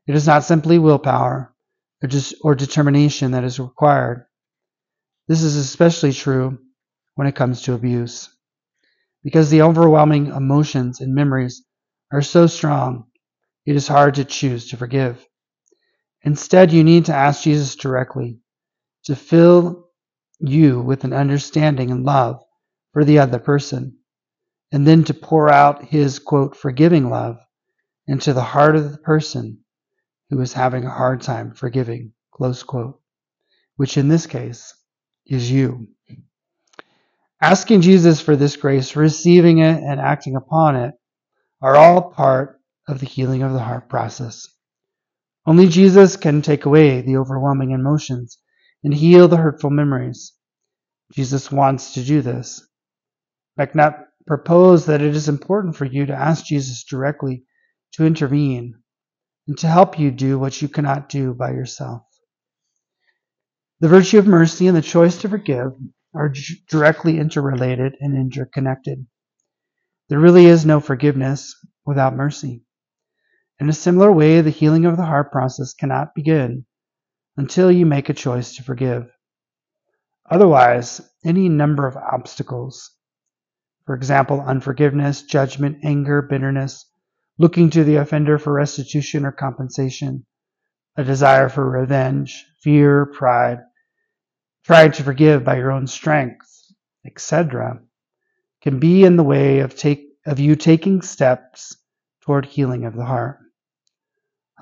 It 0.06 0.14
is 0.14 0.28
not 0.28 0.44
simply 0.44 0.78
willpower 0.78 1.52
or, 2.04 2.08
just, 2.08 2.36
or 2.42 2.54
determination 2.54 3.32
that 3.32 3.42
is 3.42 3.58
required. 3.58 4.24
This 5.26 5.42
is 5.42 5.56
especially 5.56 6.12
true 6.12 6.56
when 7.16 7.26
it 7.26 7.34
comes 7.34 7.62
to 7.62 7.74
abuse. 7.74 8.28
Because 9.24 9.50
the 9.50 9.62
overwhelming 9.62 10.28
emotions 10.28 11.00
and 11.00 11.16
memories 11.16 11.64
are 12.12 12.22
so 12.22 12.46
strong, 12.46 13.06
it 13.66 13.74
is 13.74 13.88
hard 13.88 14.14
to 14.14 14.24
choose 14.24 14.70
to 14.70 14.76
forgive. 14.76 15.27
Instead, 16.22 16.72
you 16.72 16.84
need 16.84 17.06
to 17.06 17.14
ask 17.14 17.42
Jesus 17.42 17.76
directly 17.76 18.38
to 19.04 19.16
fill 19.16 19.88
you 20.40 20.80
with 20.80 21.04
an 21.04 21.12
understanding 21.12 21.90
and 21.90 22.04
love 22.04 22.42
for 22.92 23.04
the 23.04 23.18
other 23.20 23.38
person, 23.38 23.98
and 24.72 24.86
then 24.86 25.04
to 25.04 25.14
pour 25.14 25.48
out 25.48 25.84
his, 25.84 26.18
quote, 26.18 26.56
forgiving 26.56 27.08
love 27.08 27.38
into 28.06 28.32
the 28.32 28.42
heart 28.42 28.76
of 28.76 28.90
the 28.90 28.98
person 28.98 29.58
who 30.30 30.40
is 30.40 30.52
having 30.52 30.84
a 30.84 30.90
hard 30.90 31.20
time 31.22 31.52
forgiving, 31.52 32.12
close 32.32 32.62
quote, 32.62 33.00
which 33.76 33.96
in 33.96 34.08
this 34.08 34.26
case 34.26 34.74
is 35.26 35.50
you. 35.50 35.88
Asking 37.40 37.82
Jesus 37.82 38.20
for 38.20 38.34
this 38.34 38.56
grace, 38.56 38.96
receiving 38.96 39.58
it, 39.58 39.82
and 39.82 40.00
acting 40.00 40.34
upon 40.34 40.76
it 40.76 40.94
are 41.62 41.76
all 41.76 42.10
part 42.10 42.60
of 42.88 43.00
the 43.00 43.06
healing 43.06 43.42
of 43.42 43.52
the 43.52 43.60
heart 43.60 43.88
process. 43.88 44.48
Only 45.48 45.66
Jesus 45.66 46.16
can 46.16 46.42
take 46.42 46.66
away 46.66 47.00
the 47.00 47.16
overwhelming 47.16 47.70
emotions 47.70 48.36
and 48.84 48.92
heal 48.92 49.28
the 49.28 49.38
hurtful 49.38 49.70
memories. 49.70 50.34
Jesus 51.14 51.50
wants 51.50 51.94
to 51.94 52.04
do 52.04 52.20
this. 52.20 52.68
MacNutt 53.58 53.98
proposed 54.26 54.88
that 54.88 55.00
it 55.00 55.16
is 55.16 55.26
important 55.26 55.74
for 55.74 55.86
you 55.86 56.04
to 56.04 56.14
ask 56.14 56.44
Jesus 56.44 56.84
directly 56.84 57.44
to 57.92 58.04
intervene 58.04 58.74
and 59.46 59.56
to 59.56 59.68
help 59.68 59.98
you 59.98 60.10
do 60.10 60.38
what 60.38 60.60
you 60.60 60.68
cannot 60.68 61.08
do 61.08 61.32
by 61.32 61.52
yourself. 61.52 62.02
The 63.80 63.88
virtue 63.88 64.18
of 64.18 64.26
mercy 64.26 64.66
and 64.66 64.76
the 64.76 64.82
choice 64.82 65.16
to 65.22 65.30
forgive 65.30 65.72
are 66.14 66.30
directly 66.68 67.18
interrelated 67.18 67.94
and 68.00 68.14
interconnected. 68.14 69.06
There 70.10 70.20
really 70.20 70.44
is 70.44 70.66
no 70.66 70.78
forgiveness 70.78 71.56
without 71.86 72.14
mercy. 72.14 72.64
In 73.60 73.68
a 73.68 73.72
similar 73.72 74.12
way, 74.12 74.40
the 74.40 74.50
healing 74.50 74.84
of 74.84 74.96
the 74.96 75.04
heart 75.04 75.32
process 75.32 75.74
cannot 75.74 76.14
begin 76.14 76.64
until 77.36 77.72
you 77.72 77.86
make 77.86 78.08
a 78.08 78.14
choice 78.14 78.54
to 78.54 78.62
forgive. 78.62 79.10
Otherwise, 80.30 81.00
any 81.24 81.48
number 81.48 81.86
of 81.86 81.96
obstacles, 81.96 82.92
for 83.84 83.96
example, 83.96 84.40
unforgiveness, 84.40 85.22
judgment, 85.22 85.78
anger, 85.82 86.22
bitterness, 86.22 86.86
looking 87.38 87.70
to 87.70 87.82
the 87.82 87.96
offender 87.96 88.38
for 88.38 88.52
restitution 88.52 89.24
or 89.24 89.32
compensation, 89.32 90.24
a 90.96 91.02
desire 91.02 91.48
for 91.48 91.68
revenge, 91.68 92.44
fear, 92.60 93.06
pride, 93.06 93.58
trying 94.64 94.92
to 94.92 95.02
forgive 95.02 95.44
by 95.44 95.56
your 95.56 95.72
own 95.72 95.86
strength, 95.86 96.46
etc., 97.06 97.80
can 98.60 98.78
be 98.78 99.04
in 99.04 99.16
the 99.16 99.24
way 99.24 99.60
of, 99.60 99.74
take, 99.74 100.04
of 100.26 100.38
you 100.38 100.54
taking 100.54 101.02
steps 101.02 101.76
toward 102.20 102.44
healing 102.44 102.84
of 102.84 102.94
the 102.94 103.04
heart. 103.04 103.38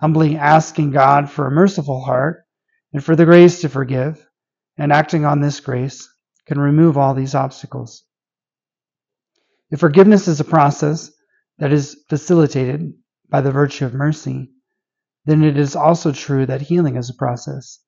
Humbly 0.01 0.36
asking 0.36 0.90
God 0.90 1.30
for 1.30 1.47
a 1.47 1.51
merciful 1.51 2.03
heart 2.03 2.44
and 2.92 3.03
for 3.03 3.16
the 3.16 3.24
grace 3.24 3.61
to 3.62 3.68
forgive, 3.68 4.26
and 4.76 4.92
acting 4.92 5.24
on 5.24 5.40
this 5.40 5.61
grace 5.61 6.09
can 6.47 6.59
remove 6.59 6.97
all 6.97 7.14
these 7.14 7.34
obstacles. 7.34 8.05
If 9.70 9.80
forgiveness 9.80 10.28
is 10.28 10.40
a 10.40 10.44
process, 10.44 11.11
that 11.59 11.72
is 11.72 11.97
facilitated 12.09 12.92
by 13.28 13.40
the 13.40 13.51
virtue 13.51 13.86
of 13.86 13.94
mercy, 13.94 14.51
then 15.24 15.42
it 15.42 15.57
is 15.57 15.74
also 15.74 16.12
true 16.12 16.47
that 16.47 16.61
healing 16.61 16.97
is 16.97 17.11
a 17.11 17.14
process 17.14 17.80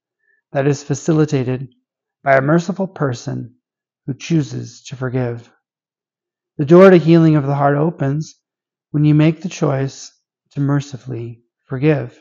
that 0.53 0.67
is 0.67 0.83
facilitated 0.83 1.69
by 2.25 2.37
a 2.37 2.43
merciful 2.43 2.87
person 2.87 3.55
who 4.07 4.15
chooses 4.15 4.83
to 4.85 4.97
forgive. 4.97 5.51
The 6.57 6.65
door 6.65 6.91
to 6.91 6.97
healing 6.97 7.37
of 7.37 7.47
the 7.47 7.55
heart 7.55 7.77
opens 7.77 8.41
when 8.91 9.05
you 9.05 9.15
make 9.15 9.43
the 9.43 9.49
choice 9.49 10.11
to 10.53 10.61
mercifully 10.61 11.43
forgive. 11.69 12.21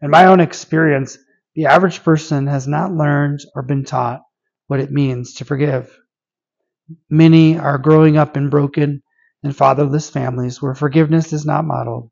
In 0.00 0.10
my 0.10 0.26
own 0.26 0.40
experience, 0.40 1.18
the 1.54 1.66
average 1.66 2.02
person 2.02 2.46
has 2.46 2.68
not 2.68 2.92
learned 2.92 3.40
or 3.54 3.62
been 3.62 3.84
taught 3.84 4.22
what 4.66 4.80
it 4.80 4.92
means 4.92 5.34
to 5.34 5.44
forgive. 5.44 5.96
Many 7.08 7.58
are 7.58 7.78
growing 7.78 8.16
up 8.16 8.36
in 8.36 8.50
broken 8.50 9.02
and 9.42 9.56
fatherless 9.56 10.10
families 10.10 10.60
where 10.60 10.74
forgiveness 10.74 11.32
is 11.32 11.46
not 11.46 11.64
modeled, 11.64 12.10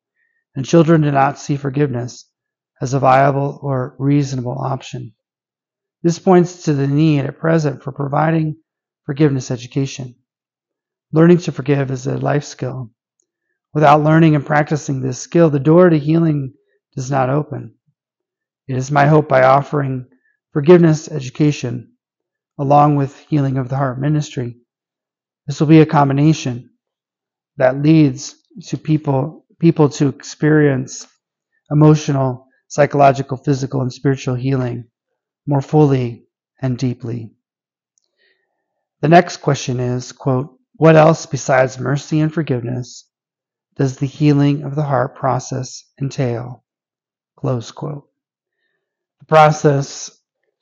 and 0.55 0.65
children 0.65 1.01
do 1.01 1.11
not 1.11 1.37
see 1.37 1.57
forgiveness 1.57 2.29
as 2.81 2.93
a 2.93 2.99
viable 2.99 3.59
or 3.61 3.95
reasonable 3.99 4.57
option. 4.57 5.13
This 6.01 6.19
points 6.19 6.63
to 6.63 6.73
the 6.73 6.87
need 6.87 7.21
at 7.21 7.39
present 7.39 7.83
for 7.83 7.91
providing 7.91 8.57
forgiveness 9.05 9.51
education. 9.51 10.15
Learning 11.11 11.37
to 11.37 11.51
forgive 11.51 11.91
is 11.91 12.07
a 12.07 12.17
life 12.17 12.43
skill. 12.43 12.89
Without 13.73 14.03
learning 14.03 14.35
and 14.35 14.45
practicing 14.45 15.01
this 15.01 15.19
skill, 15.19 15.49
the 15.49 15.59
door 15.59 15.89
to 15.89 15.97
healing 15.97 16.53
does 16.95 17.09
not 17.09 17.29
open. 17.29 17.73
It 18.67 18.77
is 18.77 18.91
my 18.91 19.07
hope 19.07 19.27
by 19.27 19.43
offering 19.43 20.05
forgiveness 20.51 21.09
education 21.09 21.93
along 22.59 22.95
with 22.95 23.17
healing 23.29 23.57
of 23.57 23.69
the 23.69 23.77
heart 23.77 23.99
ministry. 23.99 24.57
This 25.47 25.59
will 25.59 25.67
be 25.67 25.81
a 25.81 25.85
combination 25.85 26.69
that 27.57 27.81
leads 27.81 28.35
to 28.67 28.77
people 28.77 29.45
people 29.59 29.89
to 29.89 30.09
experience 30.09 31.07
emotional, 31.71 32.47
psychological, 32.67 33.37
physical, 33.37 33.81
and 33.81 33.91
spiritual 33.91 34.35
healing 34.35 34.85
more 35.47 35.61
fully 35.61 36.27
and 36.61 36.77
deeply. 36.77 37.33
The 39.01 39.07
next 39.07 39.37
question 39.37 39.79
is, 39.79 40.11
quote, 40.11 40.57
what 40.75 40.95
else 40.95 41.25
besides 41.25 41.79
mercy 41.79 42.19
and 42.19 42.33
forgiveness 42.33 43.09
does 43.75 43.97
the 43.97 44.05
healing 44.05 44.63
of 44.63 44.75
the 44.75 44.83
heart 44.83 45.15
process 45.15 45.85
entail? 45.99 46.63
Close 47.35 47.71
quote. 47.71 48.07
The 49.19 49.25
process 49.25 50.11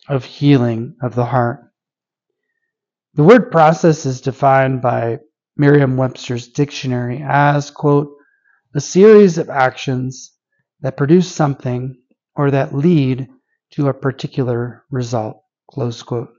of 0.08 0.24
healing 0.24 0.96
of 1.02 1.16
the 1.16 1.26
heart. 1.26 1.72
The 3.14 3.24
word 3.24 3.52
process 3.52 4.06
is 4.06 4.22
defined 4.22 4.82
by 4.82 5.20
Merriam 5.58 5.98
Webster's 5.98 6.48
dictionary 6.48 7.24
as, 7.28 7.70
quote, 7.70 8.16
a 8.74 8.80
series 8.80 9.38
of 9.38 9.50
actions 9.50 10.32
that 10.80 10.98
produce 10.98 11.30
something 11.30 11.98
or 12.36 12.52
that 12.52 12.74
lead 12.74 13.28
to 13.72 13.90
a 13.90 13.94
particular 13.94 14.86
result, 14.90 15.44
close 15.70 16.02
quote. 16.04 16.32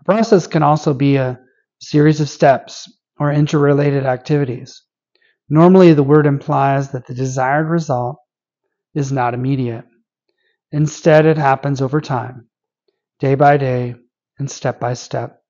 A 0.00 0.04
process 0.04 0.46
can 0.46 0.62
also 0.62 0.92
be 0.92 1.16
a 1.16 1.38
series 1.80 2.20
of 2.20 2.28
steps 2.28 2.92
or 3.18 3.32
interrelated 3.32 4.04
activities. 4.04 4.82
Normally, 5.48 5.94
the 5.94 6.02
word 6.02 6.26
implies 6.26 6.90
that 6.90 7.06
the 7.06 7.14
desired 7.14 7.68
result 7.68 8.18
is 8.94 9.12
not 9.12 9.34
immediate. 9.34 9.84
Instead, 10.72 11.26
it 11.26 11.38
happens 11.38 11.80
over 11.80 12.00
time, 12.00 12.48
day 13.20 13.34
by 13.34 13.56
day, 13.56 13.96
and 14.38 14.50
step 14.50 14.80
by 14.80 14.94
step. 14.94 15.42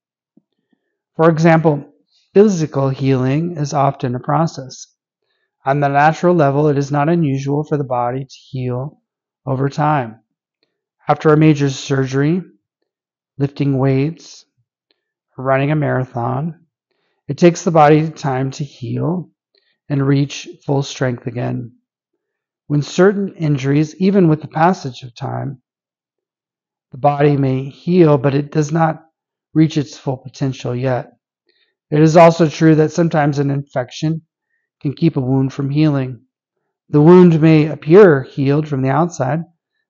For 1.16 1.28
example, 1.30 1.92
physical 2.34 2.88
healing 2.90 3.56
is 3.56 3.74
often 3.74 4.14
a 4.14 4.20
process. 4.20 4.86
On 5.64 5.80
the 5.80 5.88
natural 5.88 6.34
level, 6.34 6.68
it 6.68 6.78
is 6.78 6.92
not 6.92 7.08
unusual 7.08 7.64
for 7.64 7.76
the 7.76 7.84
body 7.84 8.24
to 8.24 8.36
heal 8.50 9.00
over 9.46 9.68
time. 9.68 10.20
After 11.08 11.32
a 11.32 11.36
major 11.36 11.70
surgery, 11.70 12.42
lifting 13.38 13.78
weights, 13.78 14.44
running 15.36 15.72
a 15.72 15.76
marathon, 15.76 16.66
it 17.28 17.38
takes 17.38 17.64
the 17.64 17.70
body 17.70 18.10
time 18.10 18.50
to 18.52 18.64
heal 18.64 19.30
and 19.88 20.06
reach 20.06 20.48
full 20.64 20.82
strength 20.82 21.26
again. 21.26 21.72
When 22.66 22.82
certain 22.82 23.34
injuries, 23.34 23.94
even 23.96 24.28
with 24.28 24.42
the 24.42 24.48
passage 24.48 25.02
of 25.02 25.14
time, 25.14 25.62
the 26.90 26.98
body 26.98 27.36
may 27.36 27.64
heal, 27.68 28.18
but 28.18 28.34
it 28.34 28.52
does 28.52 28.72
not 28.72 29.04
reach 29.54 29.76
its 29.76 29.96
full 29.96 30.18
potential 30.18 30.74
yet. 30.74 31.12
It 31.90 32.00
is 32.00 32.16
also 32.16 32.48
true 32.48 32.74
that 32.76 32.92
sometimes 32.92 33.38
an 33.38 33.50
infection 33.50 34.22
can 34.80 34.92
keep 34.92 35.16
a 35.16 35.20
wound 35.20 35.52
from 35.52 35.70
healing. 35.70 36.22
The 36.90 37.00
wound 37.00 37.40
may 37.40 37.66
appear 37.66 38.22
healed 38.22 38.68
from 38.68 38.82
the 38.82 38.90
outside, 38.90 39.40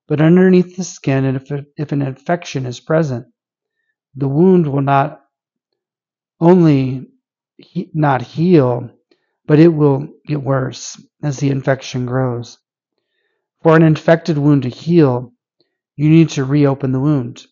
but 0.07 0.21
underneath 0.21 0.77
the 0.77 0.85
skin, 0.85 1.25
if, 1.25 1.51
if 1.77 1.93
an 1.93 2.03
infection 2.03 2.67
is 2.67 2.81
present, 2.81 3.27
the 4.15 4.29
wound 4.29 4.67
will 4.67 4.83
not 4.83 5.21
only 6.41 7.07
not 7.93 8.23
heal, 8.23 8.91
but 9.49 9.59
it 9.59 9.69
will 9.69 10.07
get 10.27 10.43
worse 10.43 11.03
as 11.23 11.39
the 11.39 11.49
infection 11.49 12.05
grows. 12.05 12.59
For 13.63 13.75
an 13.75 13.83
infected 13.83 14.37
wound 14.37 14.65
to 14.65 14.69
heal, 14.69 15.33
you 15.97 16.11
need 16.11 16.29
to 16.31 16.45
reopen 16.45 16.93
the 16.93 17.01
wound, 17.01 17.47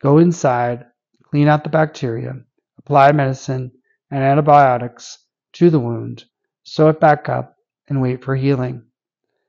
go 0.00 0.16
inside, 0.16 0.86
clean 1.24 1.48
out 1.48 1.62
the 1.62 1.68
bacteria, 1.68 2.36
apply 2.78 3.12
medicine 3.12 3.70
and 4.10 4.24
antibiotics 4.24 5.18
to 5.52 5.68
the 5.68 5.78
wound, 5.78 6.24
sew 6.64 6.88
it 6.88 6.98
back 6.98 7.28
up, 7.28 7.54
and 7.86 8.00
wait 8.00 8.24
for 8.24 8.34
healing. 8.34 8.84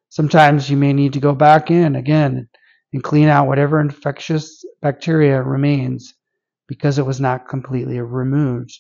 Sometimes 0.10 0.70
you 0.70 0.76
may 0.76 0.91
need 0.91 1.14
to 1.14 1.22
go 1.22 1.34
back 1.34 1.72
in 1.72 1.95
again 1.95 2.49
and 2.91 3.01
clean 3.01 3.30
out 3.30 3.47
whatever 3.47 3.80
infectious 3.80 4.66
bacteria 4.82 5.41
remains 5.41 6.14
because 6.68 6.99
it 6.99 7.06
was 7.06 7.22
not 7.22 7.47
completely 7.47 8.01
removed. 8.01 8.78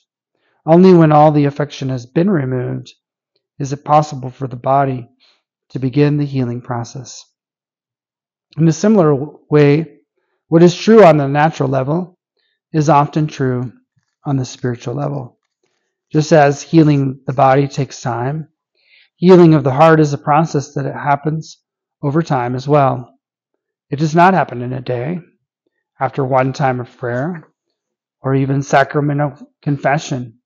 Only 0.65 0.93
when 0.93 1.13
all 1.13 1.31
the 1.31 1.45
affection 1.45 1.87
has 1.87 2.05
been 2.05 2.29
removed 2.29 2.93
is 3.59 3.73
it 3.73 3.85
possible 3.85 4.29
for 4.29 4.47
the 4.47 4.55
body 4.55 5.09
to 5.69 5.79
begin 5.79 6.17
the 6.17 6.25
healing 6.25 6.61
process. 6.61 7.25
In 8.57 8.67
a 8.67 8.73
similar 8.73 9.15
way, 9.49 9.99
what 10.47 10.63
is 10.63 10.75
true 10.75 11.03
on 11.03 11.17
the 11.17 11.27
natural 11.27 11.69
level 11.69 12.19
is 12.71 12.89
often 12.89 13.27
true 13.27 13.73
on 14.25 14.37
the 14.37 14.45
spiritual 14.45 14.93
level. 14.93 15.39
Just 16.11 16.31
as 16.31 16.61
healing 16.61 17.21
the 17.25 17.33
body 17.33 17.67
takes 17.67 18.01
time, 18.01 18.49
healing 19.15 19.55
of 19.55 19.63
the 19.63 19.71
heart 19.71 19.99
is 19.99 20.13
a 20.13 20.17
process 20.17 20.73
that 20.75 20.85
happens 20.85 21.59
over 22.03 22.21
time 22.21 22.55
as 22.55 22.67
well. 22.67 23.17
It 23.89 23.97
does 23.97 24.13
not 24.13 24.35
happen 24.35 24.61
in 24.61 24.73
a 24.73 24.81
day, 24.81 25.19
after 25.99 26.23
one 26.23 26.53
time 26.53 26.79
of 26.79 26.97
prayer, 26.97 27.47
or 28.21 28.35
even 28.35 28.61
sacramental 28.61 29.33
confession, 29.61 30.39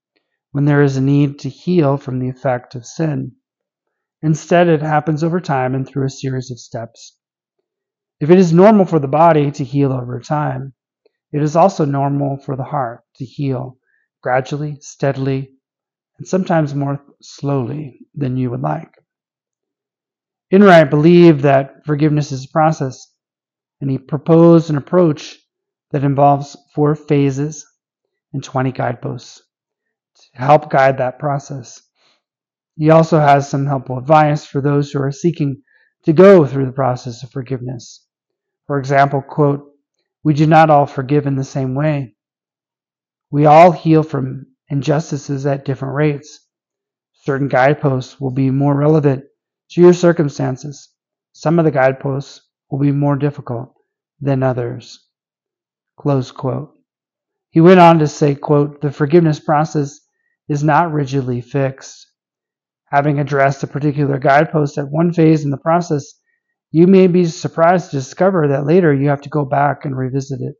when 0.58 0.64
there 0.64 0.82
is 0.82 0.96
a 0.96 1.00
need 1.00 1.38
to 1.38 1.48
heal 1.48 1.96
from 1.96 2.18
the 2.18 2.28
effect 2.28 2.74
of 2.74 2.84
sin. 2.84 3.30
Instead, 4.22 4.66
it 4.66 4.82
happens 4.82 5.22
over 5.22 5.40
time 5.40 5.72
and 5.72 5.86
through 5.86 6.04
a 6.04 6.10
series 6.10 6.50
of 6.50 6.58
steps. 6.58 7.16
If 8.18 8.28
it 8.28 8.38
is 8.40 8.52
normal 8.52 8.84
for 8.84 8.98
the 8.98 9.06
body 9.06 9.52
to 9.52 9.62
heal 9.62 9.92
over 9.92 10.18
time, 10.18 10.72
it 11.30 11.44
is 11.44 11.54
also 11.54 11.84
normal 11.84 12.38
for 12.38 12.56
the 12.56 12.64
heart 12.64 13.04
to 13.18 13.24
heal 13.24 13.78
gradually, 14.20 14.78
steadily, 14.80 15.52
and 16.18 16.26
sometimes 16.26 16.74
more 16.74 17.00
slowly 17.22 18.00
than 18.16 18.36
you 18.36 18.50
would 18.50 18.60
like. 18.60 18.92
Enright 20.50 20.90
believed 20.90 21.42
that 21.42 21.86
forgiveness 21.86 22.32
is 22.32 22.46
a 22.46 22.52
process, 22.52 23.14
and 23.80 23.88
he 23.88 23.96
proposed 23.96 24.70
an 24.70 24.76
approach 24.76 25.38
that 25.92 26.02
involves 26.02 26.56
four 26.74 26.96
phases 26.96 27.64
and 28.32 28.42
20 28.42 28.72
guideposts 28.72 29.42
help 30.32 30.70
guide 30.70 30.98
that 30.98 31.18
process. 31.18 31.82
He 32.76 32.90
also 32.90 33.18
has 33.18 33.48
some 33.48 33.66
helpful 33.66 33.98
advice 33.98 34.46
for 34.46 34.60
those 34.60 34.90
who 34.90 35.02
are 35.02 35.10
seeking 35.10 35.62
to 36.04 36.12
go 36.12 36.46
through 36.46 36.66
the 36.66 36.72
process 36.72 37.22
of 37.22 37.30
forgiveness. 37.30 38.06
For 38.66 38.78
example, 38.78 39.20
quote, 39.22 39.64
we 40.22 40.34
do 40.34 40.46
not 40.46 40.70
all 40.70 40.86
forgive 40.86 41.26
in 41.26 41.36
the 41.36 41.44
same 41.44 41.74
way. 41.74 42.14
We 43.30 43.46
all 43.46 43.72
heal 43.72 44.02
from 44.02 44.46
injustices 44.68 45.46
at 45.46 45.64
different 45.64 45.94
rates. 45.94 46.46
Certain 47.12 47.48
guideposts 47.48 48.20
will 48.20 48.30
be 48.30 48.50
more 48.50 48.76
relevant 48.76 49.24
to 49.70 49.80
your 49.80 49.92
circumstances. 49.92 50.90
Some 51.32 51.58
of 51.58 51.64
the 51.64 51.70
guideposts 51.70 52.40
will 52.70 52.78
be 52.78 52.92
more 52.92 53.16
difficult 53.16 53.74
than 54.20 54.42
others. 54.42 55.04
Close 55.98 56.30
quote. 56.30 56.74
He 57.50 57.60
went 57.60 57.80
on 57.80 57.98
to 57.98 58.06
say, 58.06 58.34
quote, 58.34 58.80
the 58.80 58.92
forgiveness 58.92 59.40
process 59.40 60.00
is 60.48 60.64
not 60.64 60.92
rigidly 60.92 61.40
fixed. 61.40 62.06
Having 62.90 63.20
addressed 63.20 63.62
a 63.62 63.66
particular 63.66 64.18
guidepost 64.18 64.78
at 64.78 64.90
one 64.90 65.12
phase 65.12 65.44
in 65.44 65.50
the 65.50 65.56
process 65.58 66.14
you 66.70 66.86
may 66.86 67.06
be 67.06 67.24
surprised 67.24 67.90
to 67.90 67.96
discover 67.96 68.48
that 68.48 68.66
later 68.66 68.92
you 68.92 69.08
have 69.08 69.22
to 69.22 69.30
go 69.30 69.44
back 69.44 69.84
and 69.84 69.96
revisit 69.96 70.40
it, 70.40 70.56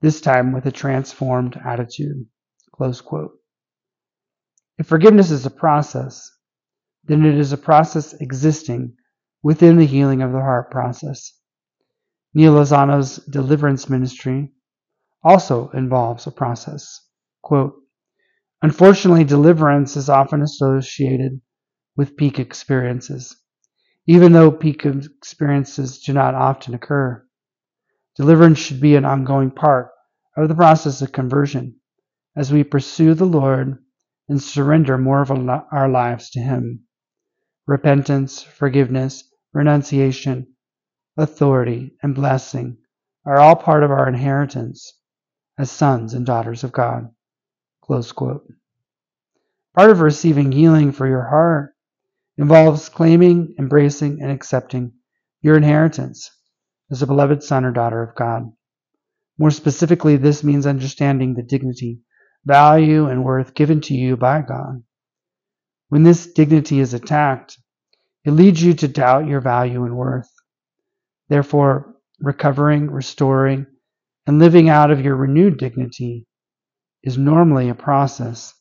this 0.00 0.20
time 0.20 0.52
with 0.52 0.66
a 0.66 0.72
transformed 0.72 1.60
attitude. 1.64 2.26
Close 2.74 3.00
quote. 3.00 3.32
If 4.78 4.86
forgiveness 4.86 5.30
is 5.30 5.46
a 5.46 5.50
process, 5.50 6.30
then 7.04 7.24
it 7.24 7.36
is 7.36 7.52
a 7.52 7.56
process 7.56 8.12
existing 8.14 8.96
within 9.42 9.76
the 9.76 9.86
healing 9.86 10.22
of 10.22 10.32
the 10.32 10.40
heart 10.40 10.70
process. 10.70 11.32
Neal 12.34 12.54
Lozano's 12.54 13.16
deliverance 13.16 13.88
ministry 13.88 14.52
also 15.22 15.70
involves 15.70 16.26
a 16.26 16.30
process. 16.30 17.00
Quote, 17.42 17.74
Unfortunately, 18.62 19.24
deliverance 19.24 19.96
is 19.96 20.08
often 20.08 20.42
associated 20.42 21.40
with 21.96 22.16
peak 22.16 22.38
experiences 22.38 23.36
even 24.08 24.32
though 24.32 24.50
peak 24.50 24.86
experiences 24.86 26.00
do 26.00 26.14
not 26.14 26.34
often 26.34 26.72
occur. 26.72 27.22
Deliverance 28.16 28.58
should 28.58 28.80
be 28.80 28.96
an 28.96 29.04
ongoing 29.04 29.50
part 29.50 29.90
of 30.34 30.48
the 30.48 30.54
process 30.54 31.02
of 31.02 31.12
conversion 31.12 31.76
as 32.34 32.50
we 32.50 32.64
pursue 32.64 33.12
the 33.12 33.26
Lord 33.26 33.76
and 34.26 34.42
surrender 34.42 34.96
more 34.96 35.20
of 35.20 35.30
our 35.30 35.90
lives 35.90 36.30
to 36.30 36.40
Him. 36.40 36.84
Repentance, 37.66 38.42
forgiveness, 38.42 39.24
renunciation, 39.52 40.54
authority, 41.18 41.94
and 42.02 42.14
blessing 42.14 42.78
are 43.26 43.38
all 43.38 43.56
part 43.56 43.82
of 43.82 43.90
our 43.90 44.08
inheritance 44.08 44.90
as 45.58 45.70
sons 45.70 46.14
and 46.14 46.24
daughters 46.24 46.64
of 46.64 46.72
God. 46.72 47.10
Close 47.88 48.12
quote. 48.12 48.46
Part 49.74 49.88
of 49.90 50.00
receiving 50.00 50.52
healing 50.52 50.92
for 50.92 51.08
your 51.08 51.26
heart 51.26 51.74
involves 52.36 52.90
claiming, 52.90 53.54
embracing, 53.58 54.20
and 54.20 54.30
accepting 54.30 54.92
your 55.40 55.56
inheritance 55.56 56.30
as 56.90 57.00
a 57.00 57.06
beloved 57.06 57.42
son 57.42 57.64
or 57.64 57.72
daughter 57.72 58.02
of 58.02 58.14
God. 58.14 58.52
More 59.38 59.50
specifically, 59.50 60.18
this 60.18 60.44
means 60.44 60.66
understanding 60.66 61.32
the 61.32 61.42
dignity, 61.42 62.02
value, 62.44 63.06
and 63.06 63.24
worth 63.24 63.54
given 63.54 63.80
to 63.80 63.94
you 63.94 64.18
by 64.18 64.42
God. 64.42 64.82
When 65.88 66.02
this 66.02 66.30
dignity 66.30 66.80
is 66.80 66.92
attacked, 66.92 67.56
it 68.22 68.32
leads 68.32 68.62
you 68.62 68.74
to 68.74 68.88
doubt 68.88 69.28
your 69.28 69.40
value 69.40 69.84
and 69.84 69.96
worth. 69.96 70.30
Therefore, 71.30 71.94
recovering, 72.20 72.90
restoring, 72.90 73.64
and 74.26 74.38
living 74.38 74.68
out 74.68 74.90
of 74.90 75.00
your 75.00 75.16
renewed 75.16 75.56
dignity 75.56 76.27
is 77.02 77.18
normally 77.18 77.68
a 77.68 77.74
process 77.74 78.54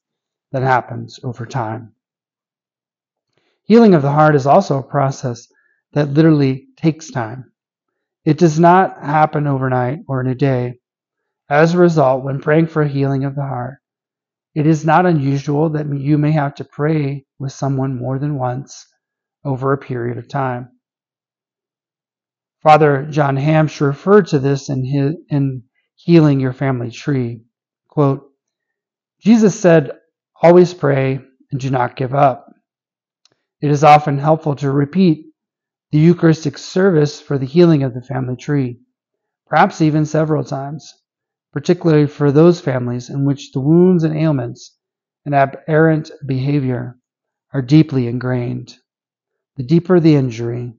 that 0.51 0.63
happens 0.63 1.19
over 1.23 1.45
time. 1.45 1.93
Healing 3.63 3.93
of 3.93 4.01
the 4.01 4.11
heart 4.11 4.35
is 4.35 4.47
also 4.47 4.79
a 4.79 4.83
process 4.83 5.47
that 5.93 6.09
literally 6.09 6.67
takes 6.77 7.11
time. 7.11 7.51
It 8.23 8.37
does 8.37 8.59
not 8.59 9.03
happen 9.03 9.47
overnight 9.47 9.99
or 10.07 10.21
in 10.21 10.27
a 10.27 10.35
day. 10.35 10.79
As 11.49 11.73
a 11.73 11.77
result, 11.77 12.23
when 12.23 12.41
praying 12.41 12.67
for 12.67 12.83
healing 12.85 13.23
of 13.23 13.35
the 13.35 13.41
heart, 13.43 13.75
it 14.53 14.65
is 14.65 14.85
not 14.85 15.05
unusual 15.05 15.69
that 15.69 15.87
you 15.87 16.17
may 16.17 16.31
have 16.31 16.55
to 16.55 16.63
pray 16.65 17.25
with 17.39 17.51
someone 17.51 17.97
more 17.97 18.19
than 18.19 18.37
once 18.37 18.87
over 19.45 19.71
a 19.71 19.77
period 19.77 20.17
of 20.17 20.27
time. 20.27 20.69
Father 22.61 23.07
John 23.09 23.37
Hampsch 23.37 23.79
referred 23.79 24.27
to 24.27 24.39
this 24.39 24.69
in, 24.69 24.83
his, 24.83 25.15
in 25.29 25.63
Healing 25.95 26.39
Your 26.39 26.53
Family 26.53 26.91
Tree. 26.91 27.41
Quote, 27.97 28.29
Jesus 29.21 29.59
said, 29.59 29.89
always 30.39 30.71
pray 30.71 31.19
and 31.51 31.59
do 31.59 31.71
not 31.71 31.95
give 31.95 32.13
up. 32.13 32.45
It 33.59 33.71
is 33.71 33.83
often 33.83 34.19
helpful 34.19 34.55
to 34.57 34.69
repeat 34.69 35.25
the 35.89 35.97
Eucharistic 35.97 36.59
service 36.59 37.19
for 37.19 37.39
the 37.39 37.47
healing 37.47 37.81
of 37.81 37.95
the 37.95 38.03
family 38.03 38.35
tree, 38.35 38.81
perhaps 39.47 39.81
even 39.81 40.05
several 40.05 40.43
times, 40.43 40.93
particularly 41.51 42.05
for 42.05 42.31
those 42.31 42.61
families 42.61 43.09
in 43.09 43.25
which 43.25 43.51
the 43.51 43.61
wounds 43.61 44.03
and 44.03 44.15
ailments 44.15 44.77
and 45.25 45.33
aberrant 45.33 46.11
behavior 46.23 46.99
are 47.51 47.63
deeply 47.63 48.05
ingrained. 48.05 48.75
The 49.55 49.63
deeper 49.63 49.99
the 49.99 50.13
injury, 50.13 50.75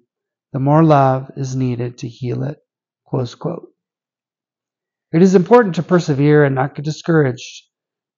the 0.53 0.61
more 0.61 0.85
love 0.85 1.33
is 1.37 1.57
needed 1.57 1.99
to 1.99 2.09
heal 2.09 2.45
it. 2.45 2.59
It 5.11 5.23
is 5.23 5.35
important 5.35 5.75
to 5.77 5.83
persevere 5.83 6.45
and 6.45 6.55
not 6.55 6.75
get 6.75 6.85
discouraged 6.85 7.65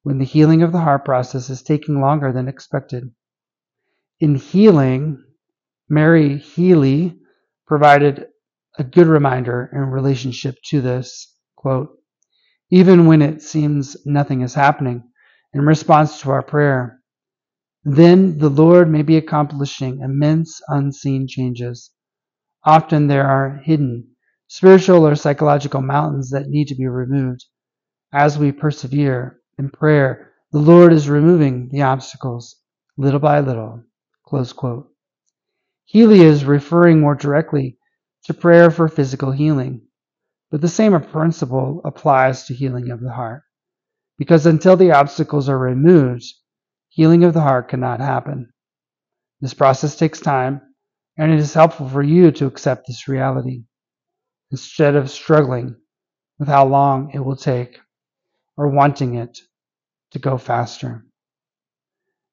when 0.02 0.18
the 0.18 0.24
healing 0.24 0.62
of 0.62 0.72
the 0.72 0.80
heart 0.80 1.04
process 1.04 1.48
is 1.48 1.62
taking 1.62 2.00
longer 2.00 2.32
than 2.32 2.48
expected. 2.48 3.12
In 4.18 4.34
healing, 4.34 5.22
Mary 5.88 6.38
Healy 6.38 7.16
provided 7.66 8.26
a 8.78 8.84
good 8.84 9.06
reminder 9.06 9.70
in 9.72 9.80
relationship 9.82 10.56
to 10.66 10.80
this 10.80 11.36
quote, 11.56 11.90
even 12.70 13.06
when 13.06 13.22
it 13.22 13.42
seems 13.42 13.96
nothing 14.04 14.40
is 14.40 14.54
happening 14.54 15.04
in 15.52 15.62
response 15.62 16.20
to 16.20 16.30
our 16.30 16.42
prayer, 16.42 17.00
then 17.84 18.38
the 18.38 18.50
Lord 18.50 18.90
may 18.90 19.02
be 19.02 19.16
accomplishing 19.16 20.00
immense 20.00 20.60
unseen 20.68 21.26
changes. 21.28 21.90
Often 22.64 23.06
there 23.06 23.26
are 23.26 23.60
hidden 23.64 24.09
spiritual 24.50 25.06
or 25.06 25.14
psychological 25.14 25.80
mountains 25.80 26.30
that 26.30 26.48
need 26.48 26.66
to 26.66 26.74
be 26.74 26.88
removed. 26.88 27.44
As 28.12 28.36
we 28.36 28.50
persevere 28.50 29.38
in 29.56 29.70
prayer, 29.70 30.32
the 30.50 30.58
Lord 30.58 30.92
is 30.92 31.08
removing 31.08 31.68
the 31.68 31.82
obstacles 31.82 32.56
little 32.96 33.20
by 33.20 33.38
little. 33.38 33.84
Close 34.26 34.52
quote. 34.52 34.88
Healy 35.84 36.22
is 36.22 36.44
referring 36.44 36.98
more 36.98 37.14
directly 37.14 37.78
to 38.24 38.34
prayer 38.34 38.72
for 38.72 38.88
physical 38.88 39.30
healing, 39.30 39.82
but 40.50 40.60
the 40.60 40.66
same 40.68 41.00
principle 41.00 41.80
applies 41.84 42.46
to 42.46 42.54
healing 42.54 42.90
of 42.90 43.00
the 43.00 43.12
heart. 43.12 43.44
Because 44.18 44.46
until 44.46 44.76
the 44.76 44.90
obstacles 44.90 45.48
are 45.48 45.58
removed, 45.58 46.24
healing 46.88 47.22
of 47.22 47.34
the 47.34 47.40
heart 47.40 47.68
cannot 47.68 48.00
happen. 48.00 48.52
This 49.40 49.54
process 49.54 49.94
takes 49.94 50.18
time, 50.18 50.60
and 51.16 51.30
it 51.30 51.38
is 51.38 51.54
helpful 51.54 51.88
for 51.88 52.02
you 52.02 52.32
to 52.32 52.46
accept 52.46 52.88
this 52.88 53.06
reality 53.06 53.62
instead 54.50 54.96
of 54.96 55.10
struggling 55.10 55.76
with 56.38 56.48
how 56.48 56.66
long 56.66 57.10
it 57.14 57.20
will 57.20 57.36
take 57.36 57.78
or 58.56 58.68
wanting 58.68 59.14
it 59.14 59.38
to 60.12 60.18
go 60.18 60.36
faster. 60.38 61.04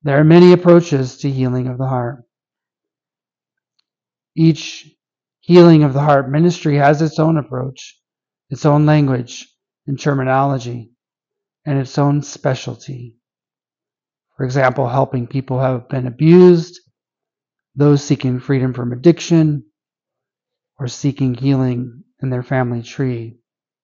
There 0.04 0.20
are 0.20 0.24
many 0.24 0.54
approaches 0.54 1.18
to 1.18 1.30
healing 1.30 1.68
of 1.68 1.78
the 1.78 1.88
heart. 1.88 2.24
Each 4.36 4.90
healing 5.42 5.84
of 5.84 5.94
the 5.94 6.02
heart 6.02 6.30
ministry 6.30 6.78
has 6.78 7.02
its 7.02 7.20
own 7.20 7.38
approach, 7.38 8.00
its 8.50 8.66
own 8.66 8.86
language 8.86 9.48
and 9.88 10.00
terminology, 10.00 10.92
and 11.66 11.80
its 11.80 11.98
own 11.98 12.22
specialty. 12.22 13.18
For 14.38 14.46
example, 14.46 14.88
helping 14.88 15.28
people 15.28 15.58
who 15.58 15.64
have 15.64 15.90
been 15.90 16.08
abused, 16.08 16.80
those 17.76 18.04
seeking 18.04 18.40
freedom 18.40 18.74
from 18.74 18.94
addiction, 18.94 19.64
or 20.80 20.88
seeking 20.88 21.34
healing 21.34 22.04
in 22.22 22.30
their 22.30 22.44
family 22.44 22.82
tree, 22.82 23.38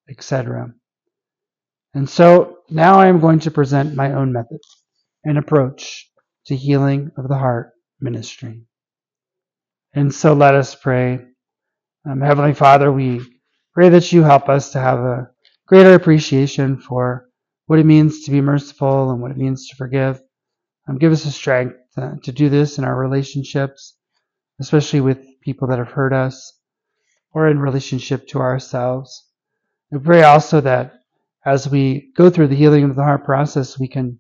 etc. 0.10 0.74
And 1.94 2.10
so 2.10 2.58
now 2.70 3.00
I 3.00 3.08
am 3.08 3.20
going 3.20 3.40
to 3.40 3.52
present 3.52 3.96
my 3.96 4.14
own 4.14 4.34
method 4.34 4.60
and 5.24 5.38
approach 5.38 6.10
to 6.48 6.56
healing 6.56 7.12
of 7.18 7.28
the 7.28 7.38
heart 7.38 7.72
ministry. 8.00 8.64
And 9.94 10.14
so 10.14 10.34
let 10.34 10.56
us 10.56 10.76
pray. 10.76 11.20
Um, 12.06 12.22
Heavenly 12.22 12.54
Father, 12.54 12.92
we 12.92 13.22
pray 13.74 13.90
that 13.90 14.12
you 14.12 14.24
help 14.24 14.50
us 14.50 14.72
to 14.72 14.80
have 14.80 15.00
a 15.00 15.30
greater 15.68 15.94
appreciation 15.94 16.78
for 16.78 17.30
what 17.68 17.80
it 17.80 17.86
means 17.86 18.24
to 18.24 18.32
be 18.32 18.42
merciful 18.42 19.12
and 19.12 19.22
what 19.22 19.32
it 19.32 19.38
means 19.38 19.70
to 19.70 19.76
forgive. 19.76 20.22
Um, 20.88 20.98
give 20.98 21.12
us 21.14 21.24
the 21.24 21.32
strength 21.32 21.76
to, 21.96 22.18
to 22.24 22.32
do 22.32 22.50
this 22.50 22.78
in 22.78 22.84
our 22.84 22.96
relationships, 22.96 23.96
especially 24.60 25.02
with 25.02 25.26
people 25.42 25.68
that 25.70 25.80
have 25.80 25.92
hurt 25.92 26.12
us 26.12 26.60
or 27.34 27.48
in 27.48 27.60
relationship 27.60 28.28
to 28.28 28.40
ourselves. 28.40 29.26
We 29.92 30.00
pray 30.00 30.24
also 30.24 30.62
that 30.62 30.94
as 31.46 31.68
we 31.68 32.12
go 32.16 32.30
through 32.30 32.48
the 32.48 32.56
healing 32.56 32.84
of 32.84 32.96
the 32.96 33.04
heart 33.04 33.26
process, 33.26 33.78
we 33.80 33.88
can 33.88 34.20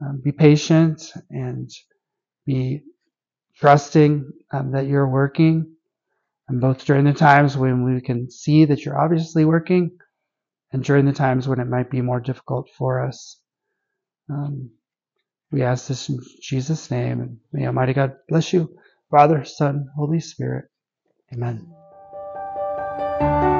um, 0.00 0.20
be 0.22 0.32
patient 0.32 1.12
and 1.30 1.70
be 2.46 2.82
trusting 3.56 4.30
um, 4.52 4.72
that 4.72 4.86
you're 4.86 5.08
working, 5.08 5.74
and 6.48 6.60
both 6.60 6.84
during 6.84 7.04
the 7.04 7.12
times 7.12 7.56
when 7.56 7.84
we 7.84 8.00
can 8.00 8.30
see 8.30 8.64
that 8.64 8.84
you're 8.84 8.98
obviously 9.00 9.44
working, 9.44 9.98
and 10.72 10.82
during 10.82 11.04
the 11.06 11.12
times 11.12 11.46
when 11.46 11.60
it 11.60 11.66
might 11.66 11.90
be 11.90 12.00
more 12.00 12.20
difficult 12.20 12.68
for 12.76 13.06
us. 13.06 13.40
Um, 14.28 14.70
we 15.50 15.62
ask 15.62 15.88
this 15.88 16.08
in 16.08 16.18
Jesus' 16.40 16.90
name, 16.90 17.20
and 17.20 17.38
may 17.52 17.66
Almighty 17.66 17.92
God 17.92 18.16
bless 18.28 18.52
you, 18.52 18.76
Father, 19.10 19.44
Son, 19.44 19.88
Holy 19.96 20.20
Spirit. 20.20 20.66
Amen. 21.32 21.79
Thank 23.20 23.44
you. 23.44 23.59